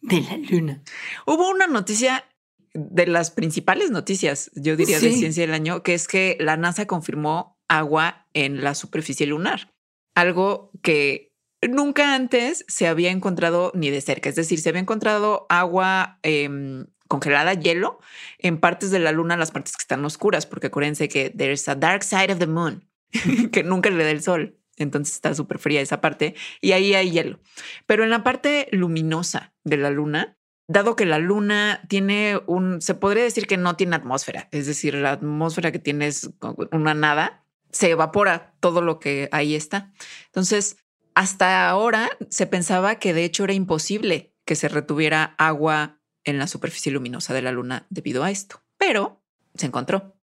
[0.03, 0.83] De la luna.
[1.25, 2.27] Hubo una noticia
[2.75, 6.87] de las principales noticias, yo diría, de ciencia del año, que es que la NASA
[6.87, 9.73] confirmó agua en la superficie lunar.
[10.15, 11.33] Algo que
[11.67, 14.29] nunca antes se había encontrado ni de cerca.
[14.29, 18.01] Es decir, se había encontrado agua em, congelada, hielo,
[18.39, 21.75] en partes de la luna, las partes que están oscuras, porque acuérdense que there's a
[21.75, 22.87] dark side of the moon,
[23.51, 27.11] que nunca le da el sol entonces está súper fría esa parte y ahí hay
[27.11, 27.41] hielo.
[27.87, 32.95] Pero en la parte luminosa de la luna, dado que la luna tiene un, se
[32.95, 36.31] podría decir que no tiene atmósfera, es decir, la atmósfera que tiene es
[36.71, 39.93] una nada, se evapora todo lo que ahí está.
[40.27, 40.77] Entonces,
[41.15, 46.47] hasta ahora se pensaba que de hecho era imposible que se retuviera agua en la
[46.47, 49.23] superficie luminosa de la luna debido a esto, pero
[49.55, 50.20] se encontró.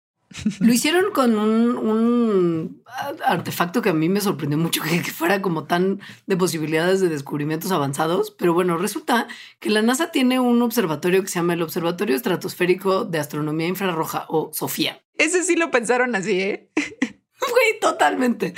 [0.60, 2.82] Lo hicieron con un,
[3.24, 7.70] artefacto que a mí me sorprendió mucho que, fuera como tan de posibilidades de descubrimientos
[7.72, 8.30] avanzados.
[8.30, 9.28] Pero bueno, resulta
[9.60, 14.26] que la NASA tiene un observatorio que se llama el Observatorio Estratosférico de Astronomía Infrarroja
[14.28, 15.02] o SOFIA.
[15.14, 16.70] Ese sí lo pensaron así, ¿eh?
[17.38, 18.54] Güey, totalmente.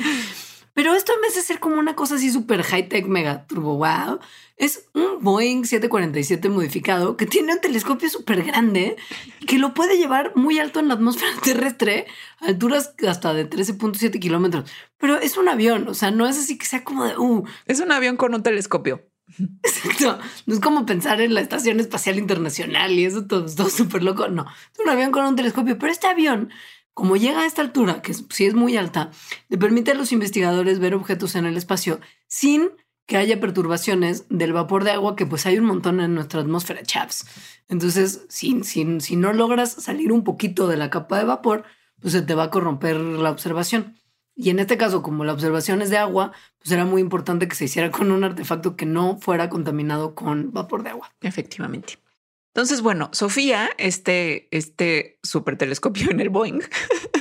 [0.72, 4.20] Pero esto en vez de ser como una cosa así súper high-tech, mega turbo wow,
[4.58, 8.96] es un Boeing 747 modificado que tiene un telescopio súper grande
[9.46, 12.06] que lo puede llevar muy alto en la atmósfera terrestre,
[12.40, 14.70] alturas hasta de 13.7 kilómetros.
[14.98, 17.44] Pero es un avión, o sea, no es así que sea como de, uh.
[17.66, 19.08] Es un avión con un telescopio.
[19.62, 20.18] Exacto.
[20.46, 24.28] No es como pensar en la Estación Espacial Internacional y eso todo, todo súper loco.
[24.28, 26.50] No, es un avión con un telescopio, pero este avión
[26.94, 29.12] como llega a esta altura, que sí es muy alta,
[29.48, 32.70] le permite a los investigadores ver objetos en el espacio sin
[33.08, 36.82] que haya perturbaciones del vapor de agua, que pues hay un montón en nuestra atmósfera,
[36.82, 37.24] chaps.
[37.66, 41.64] Entonces, si, si no logras salir un poquito de la capa de vapor,
[42.00, 43.96] pues se te va a corromper la observación.
[44.34, 47.56] Y en este caso, como la observación es de agua, pues era muy importante que
[47.56, 51.10] se hiciera con un artefacto que no fuera contaminado con vapor de agua.
[51.22, 51.98] Efectivamente.
[52.54, 56.60] Entonces, bueno, Sofía, este, este super telescopio en el Boeing,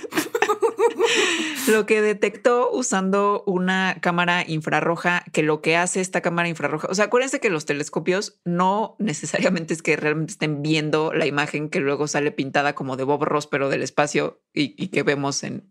[1.68, 6.96] lo que detectó usando una cámara infrarroja, que lo que hace esta cámara infrarroja, o
[6.96, 11.80] sea, acuérdense que los telescopios no necesariamente es que realmente estén viendo la imagen que
[11.80, 15.70] luego sale pintada como de Bob Ross, pero del espacio y, que vemos en,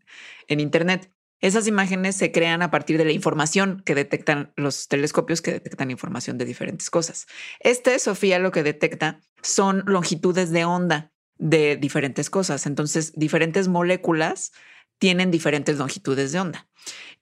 [0.48, 1.10] en Internet.
[1.40, 5.90] Esas imágenes se crean a partir de la información que detectan los telescopios que detectan
[5.90, 7.26] información de diferentes cosas.
[7.60, 12.66] Este, Sofía, lo que detecta son longitudes de onda de diferentes cosas.
[12.66, 14.52] Entonces, diferentes moléculas
[14.98, 16.68] tienen diferentes longitudes de onda.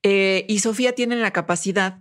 [0.03, 2.01] Eh, y Sofía tiene la capacidad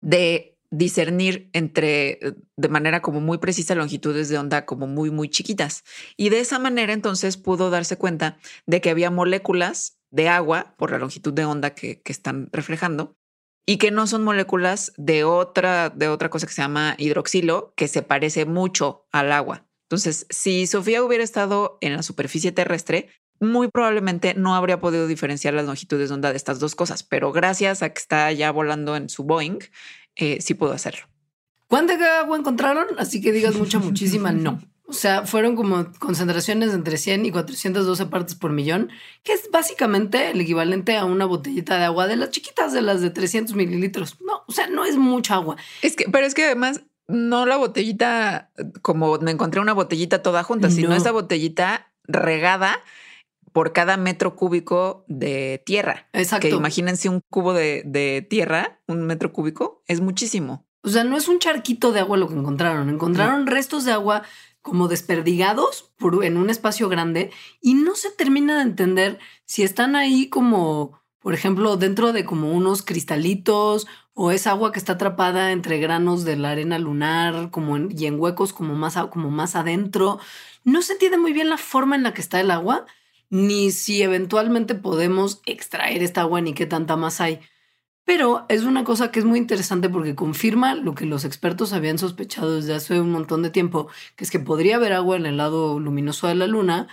[0.00, 5.28] de discernir entre eh, de manera como muy precisa longitudes de onda como muy muy
[5.28, 5.84] chiquitas
[6.16, 10.90] y de esa manera entonces pudo darse cuenta de que había moléculas de agua por
[10.90, 13.16] la longitud de onda que, que están reflejando
[13.66, 17.86] y que no son moléculas de otra de otra cosa que se llama hidroxilo que
[17.86, 19.66] se parece mucho al agua.
[19.92, 23.10] Entonces, si Sofía hubiera estado en la superficie terrestre,
[23.42, 27.32] muy probablemente no habría podido diferenciar las longitudes de onda de estas dos cosas, pero
[27.32, 29.58] gracias a que está ya volando en su Boeing,
[30.16, 31.06] eh, sí pudo hacerlo.
[31.66, 32.86] ¿Cuánta agua encontraron?
[32.98, 34.60] Así que digas mucha, muchísima, no.
[34.86, 38.90] O sea, fueron como concentraciones entre 100 y 412 partes por millón,
[39.22, 43.00] que es básicamente el equivalente a una botellita de agua de las chiquitas, de las
[43.00, 44.18] de 300 mililitros.
[44.20, 45.56] No, o sea, no es mucha agua.
[45.80, 48.50] Es que, pero es que además no la botellita,
[48.82, 52.78] como me encontré una botellita toda junta, sino esa botellita regada
[53.52, 56.08] por cada metro cúbico de tierra.
[56.12, 56.48] Exacto.
[56.48, 60.66] Que imagínense un cubo de, tierra, un metro cúbico, es muchísimo.
[60.82, 62.88] O sea, no es un charquito de agua lo que encontraron.
[62.88, 64.22] Encontraron restos de agua
[64.62, 67.30] como desperdigados por, en un espacio grande
[67.60, 72.52] y no se termina de entender si están ahí como, por ejemplo, dentro de como
[72.52, 77.76] unos cristalitos o es agua que está atrapada entre granos de la arena lunar como
[77.76, 80.18] y en huecos como más, como más adentro.
[80.64, 82.86] No se entiende muy bien la forma en la que está el agua
[83.32, 87.40] ni si eventualmente podemos extraer esta agua ni qué tanta más hay.
[88.04, 91.96] Pero es una cosa que es muy interesante porque confirma lo que los expertos habían
[91.98, 95.38] sospechado desde hace un montón de tiempo, que es que podría haber agua en el
[95.38, 96.88] lado luminoso de la luna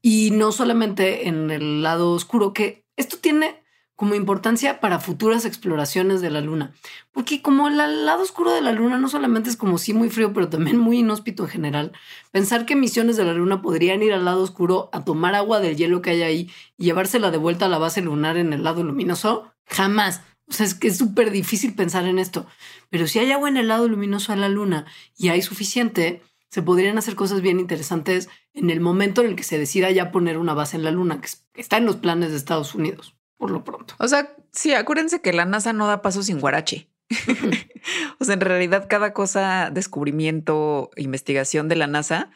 [0.00, 3.61] y no solamente en el lado oscuro, que esto tiene
[3.96, 6.72] como importancia para futuras exploraciones de la Luna.
[7.12, 10.32] Porque como el lado oscuro de la Luna no solamente es como sí muy frío,
[10.32, 11.92] pero también muy inhóspito en general,
[12.30, 15.76] pensar que misiones de la Luna podrían ir al lado oscuro a tomar agua del
[15.76, 18.82] hielo que hay ahí y llevársela de vuelta a la base lunar en el lado
[18.82, 20.22] luminoso, jamás.
[20.48, 22.46] O sea, es que es súper difícil pensar en esto.
[22.90, 24.86] Pero si hay agua en el lado luminoso de la Luna
[25.16, 29.44] y hay suficiente, se podrían hacer cosas bien interesantes en el momento en el que
[29.44, 31.28] se decida ya poner una base en la Luna, que
[31.60, 33.96] está en los planes de Estados Unidos por lo pronto.
[33.98, 36.88] O sea, sí, acuérdense que la NASA no da paso sin guarache.
[38.20, 42.30] o sea, en realidad cada cosa, descubrimiento, investigación de la NASA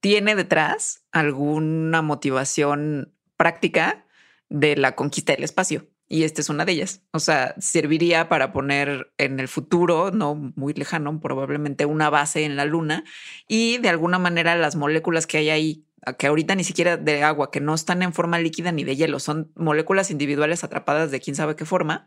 [0.00, 4.04] tiene detrás alguna motivación práctica
[4.48, 5.86] de la conquista del espacio.
[6.08, 7.02] Y esta es una de ellas.
[7.12, 12.56] O sea, serviría para poner en el futuro, no muy lejano, probablemente una base en
[12.56, 13.04] la Luna
[13.46, 15.84] y de alguna manera las moléculas que hay ahí
[16.18, 19.20] que ahorita ni siquiera de agua, que no están en forma líquida ni de hielo,
[19.20, 22.06] son moléculas individuales atrapadas de quién sabe qué forma,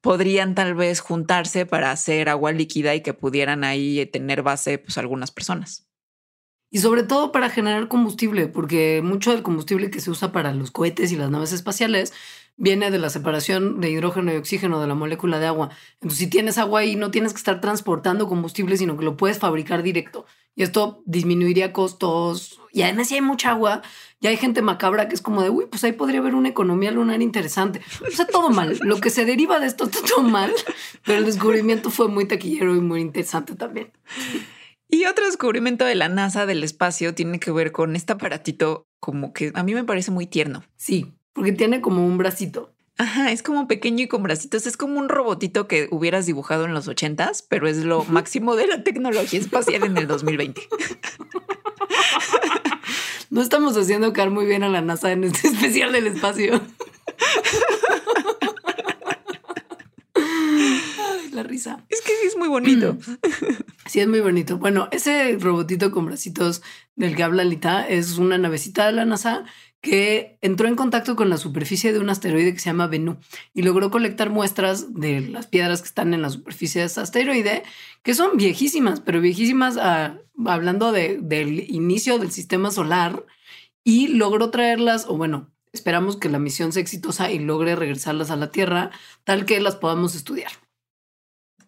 [0.00, 4.98] podrían tal vez juntarse para hacer agua líquida y que pudieran ahí tener base pues
[4.98, 5.86] algunas personas.
[6.74, 10.70] Y sobre todo para generar combustible, porque mucho del combustible que se usa para los
[10.70, 12.14] cohetes y las naves espaciales
[12.56, 15.70] viene de la separación de hidrógeno y oxígeno de la molécula de agua.
[15.94, 19.38] Entonces, si tienes agua ahí, no tienes que estar transportando combustible, sino que lo puedes
[19.38, 20.24] fabricar directo.
[20.54, 22.60] Y esto disminuiría costos.
[22.72, 23.82] Y además, si hay mucha agua,
[24.20, 26.90] ya hay gente macabra que es como de, uy, pues ahí podría haber una economía
[26.90, 27.80] lunar interesante.
[28.06, 28.78] O sea, todo mal.
[28.82, 30.52] Lo que se deriva de esto está todo mal,
[31.04, 33.92] pero el descubrimiento fue muy taquillero y muy interesante también.
[34.88, 39.32] Y otro descubrimiento de la NASA del espacio tiene que ver con este aparatito como
[39.32, 40.62] que a mí me parece muy tierno.
[40.76, 42.74] Sí, porque tiene como un bracito.
[42.98, 44.66] Ajá, es como pequeño y con bracitos.
[44.66, 48.66] Es como un robotito que hubieras dibujado en los ochentas, pero es lo máximo de
[48.66, 50.60] la tecnología espacial en el 2020.
[53.32, 56.60] No estamos haciendo caer muy bien a la NASA en este especial del espacio.
[60.14, 61.82] Ay, la risa.
[61.88, 62.98] Es que sí es muy bonito.
[63.86, 64.58] Sí, es muy bonito.
[64.58, 66.62] Bueno, ese robotito con bracitos
[66.94, 69.44] del que habla Lita es una navecita de la NASA
[69.82, 73.18] que entró en contacto con la superficie de un asteroide que se llama Bennu
[73.52, 77.64] y logró colectar muestras de las piedras que están en la superficie de ese asteroide,
[78.02, 83.26] que son viejísimas, pero viejísimas ah, hablando del inicio del sistema solar,
[83.84, 88.36] y logró traerlas, o bueno, esperamos que la misión sea exitosa y logre regresarlas a
[88.36, 88.92] la Tierra,
[89.24, 90.52] tal que las podamos estudiar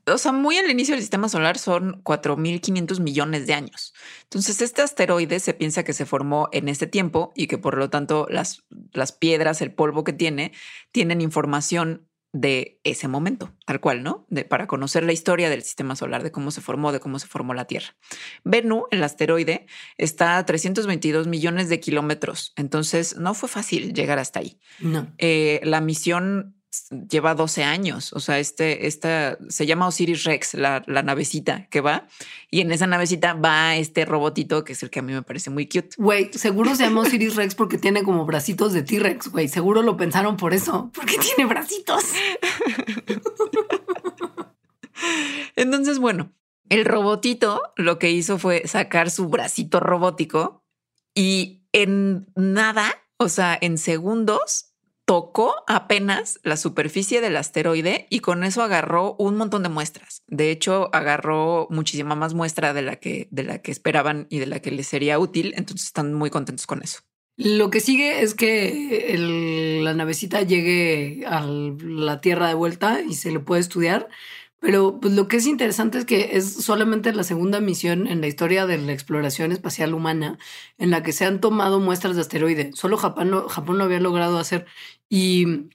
[0.06, 3.94] o sea, muy al inicio del sistema solar son 4.500 millones de años.
[4.24, 7.90] Entonces, este asteroide se piensa que se formó en este tiempo y que por lo
[7.90, 10.52] tanto las, las piedras, el polvo que tiene,
[10.92, 14.26] tienen información de ese momento, tal cual, ¿no?
[14.28, 17.28] De, para conocer la historia del sistema solar, de cómo se formó, de cómo se
[17.28, 17.94] formó la Tierra.
[18.42, 19.66] Bennu, el asteroide,
[19.98, 24.58] está a 322 millones de kilómetros, entonces no fue fácil llegar hasta ahí.
[24.80, 25.14] No.
[25.18, 26.56] Eh, la misión
[27.08, 28.12] lleva 12 años.
[28.12, 32.06] O sea, este, esta se llama Osiris Rex, la, la, navecita que va.
[32.50, 35.50] Y en esa navecita va este robotito que es el que a mí me parece
[35.50, 35.90] muy cute.
[35.98, 39.48] Güey, seguro se llama Osiris Rex porque tiene como bracitos de T-Rex, güey.
[39.48, 42.04] Seguro lo pensaron por eso, porque tiene bracitos.
[43.06, 43.32] Entonces
[45.56, 46.32] Entonces, bueno,
[46.68, 50.64] el robotito lo que hizo fue sacar su bracito robótico
[51.14, 54.73] y en nada, o sea, en segundos,
[55.04, 60.22] tocó apenas la superficie del asteroide y con eso agarró un montón de muestras.
[60.26, 64.46] De hecho, agarró muchísima más muestra de la que, de la que esperaban y de
[64.46, 65.52] la que les sería útil.
[65.56, 67.00] Entonces están muy contentos con eso.
[67.36, 69.16] Lo que sigue es que
[69.82, 74.08] la navecita llegue a la Tierra de vuelta y se le puede estudiar.
[74.64, 78.28] Pero pues, lo que es interesante es que es solamente la segunda misión en la
[78.28, 80.38] historia de la exploración espacial humana
[80.78, 82.70] en la que se han tomado muestras de asteroide.
[82.72, 84.64] Solo Japón, Japón lo había logrado hacer.
[85.10, 85.68] Y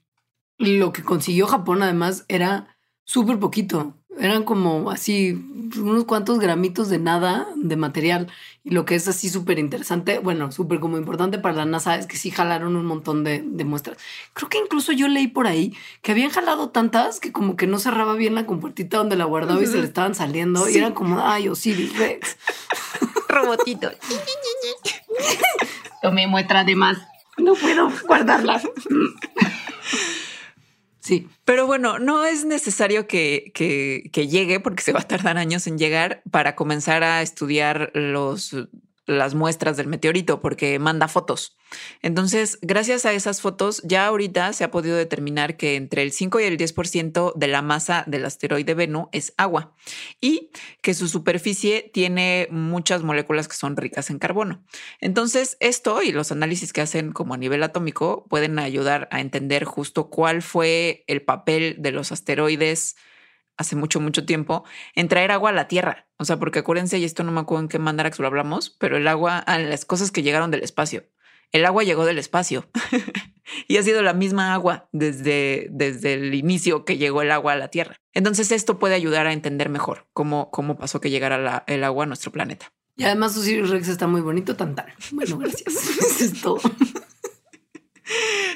[0.58, 3.99] lo que consiguió Japón además era súper poquito.
[4.18, 5.32] Eran como así
[5.78, 8.28] unos cuantos gramitos de nada de material.
[8.64, 12.06] Y lo que es así súper interesante, bueno, súper como importante para la NASA es
[12.06, 13.98] que sí jalaron un montón de, muestras.
[14.34, 17.78] Creo que incluso yo leí por ahí que habían jalado tantas que como que no
[17.78, 20.68] cerraba bien la compuertita donde la guardaba y se le estaban saliendo.
[20.68, 22.36] Y eran como, ay, Osiris Rex.
[23.28, 23.90] Robotito.
[26.02, 26.98] Tomé muestra de más.
[27.38, 28.64] No puedo guardarlas.
[31.10, 31.28] Sí.
[31.44, 35.76] Pero bueno, no es necesario que, que, llegue porque se va a tardar años en
[35.76, 38.54] llegar para comenzar a estudiar los
[39.10, 41.56] las muestras del meteorito porque manda fotos.
[42.02, 46.40] Entonces, gracias a esas fotos, ya ahorita se ha podido determinar que entre el 5
[46.40, 49.74] y el 10% de la masa del asteroide Venus es agua
[50.20, 50.50] y
[50.82, 54.62] que su superficie tiene muchas moléculas que son ricas en carbono.
[55.00, 59.64] Entonces, esto y los análisis que hacen como a nivel atómico pueden ayudar a entender
[59.64, 62.96] justo cuál fue el papel de los asteroides
[63.60, 66.08] hace mucho, mucho tiempo, en traer agua a la Tierra.
[66.16, 68.96] O sea, porque acuérdense, y esto no me acuerdo en qué mandarax lo hablamos, pero
[68.96, 71.04] el agua, a las cosas que llegaron del espacio.
[71.52, 72.70] El agua llegó del espacio
[73.68, 77.56] y ha sido la misma agua desde, desde el inicio que llegó el agua a
[77.56, 78.00] la Tierra.
[78.14, 82.06] Entonces esto puede ayudar a entender mejor cómo, cómo pasó que llegara el agua a
[82.06, 82.72] nuestro planeta.
[82.96, 84.76] Y además Osiris Rex está muy bonito, tan
[85.12, 85.74] Bueno, gracias.
[85.74, 86.60] Eso es todo.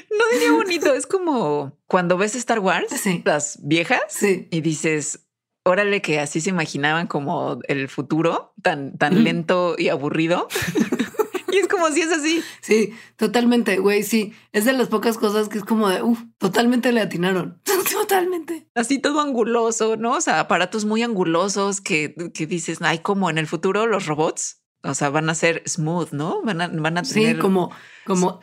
[0.09, 2.87] No diría bonito, es como cuando ves Star Wars,
[3.23, 5.25] las viejas, y dices,
[5.63, 10.47] órale que así se imaginaban como el futuro, tan, tan lento y aburrido.
[11.51, 12.43] y es como si es así.
[12.61, 14.33] Sí, totalmente, güey, sí.
[14.51, 17.61] Es de las pocas cosas que es como de, uff, totalmente le atinaron.
[17.91, 18.67] totalmente.
[18.75, 20.11] Así todo anguloso, ¿no?
[20.11, 24.61] O sea, aparatos muy angulosos que, que dices, ay, como en el futuro los robots,
[24.83, 26.43] o sea, van a ser smooth, ¿no?
[26.43, 27.35] Van a, van a tener...
[27.35, 27.71] Sí, como,
[28.05, 28.39] como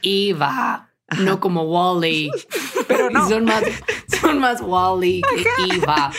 [1.21, 2.31] No como Wally.
[2.89, 3.29] Pero no.
[3.29, 3.63] Son más,
[4.21, 6.13] son más Wally que Eva.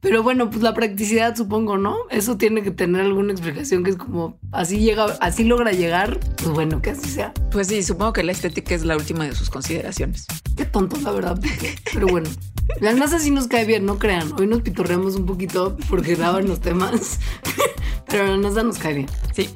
[0.00, 1.96] Pero bueno, pues la practicidad supongo, ¿no?
[2.10, 6.50] Eso tiene que tener alguna explicación que es como así llega, así logra llegar, pues
[6.50, 7.32] bueno, que así sea.
[7.50, 10.26] Pues sí, supongo que la estética es la última de sus consideraciones.
[10.56, 11.40] Qué tonto, la verdad.
[11.92, 12.28] Pero bueno,
[12.80, 14.32] la NASA sí nos cae bien, no crean.
[14.38, 17.18] Hoy nos pitorreamos un poquito porque daban los temas,
[18.08, 19.08] pero la NASA nos cae bien.
[19.34, 19.50] Sí.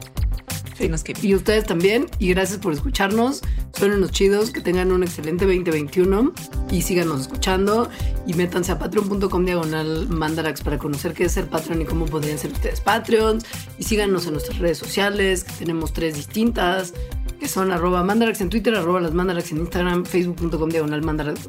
[1.22, 2.06] Y ustedes también.
[2.18, 3.42] Y gracias por escucharnos.
[3.72, 4.50] Son unos chidos.
[4.50, 6.32] Que tengan un excelente 2021.
[6.70, 7.88] Y síganos escuchando.
[8.26, 12.38] Y métanse a patreon.com diagonal mandarax para conocer qué es ser Patreon y cómo podrían
[12.38, 13.44] ser ustedes Patreons.
[13.78, 16.94] Y síganos en nuestras redes sociales, que tenemos tres distintas.
[17.38, 21.48] Que son arroba mandarax en Twitter, arroba las mandarax en Instagram, facebook.com diagonal mandarax.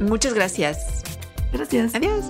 [0.00, 1.02] Muchas gracias.
[1.52, 1.94] Gracias.
[1.94, 2.24] Adiós.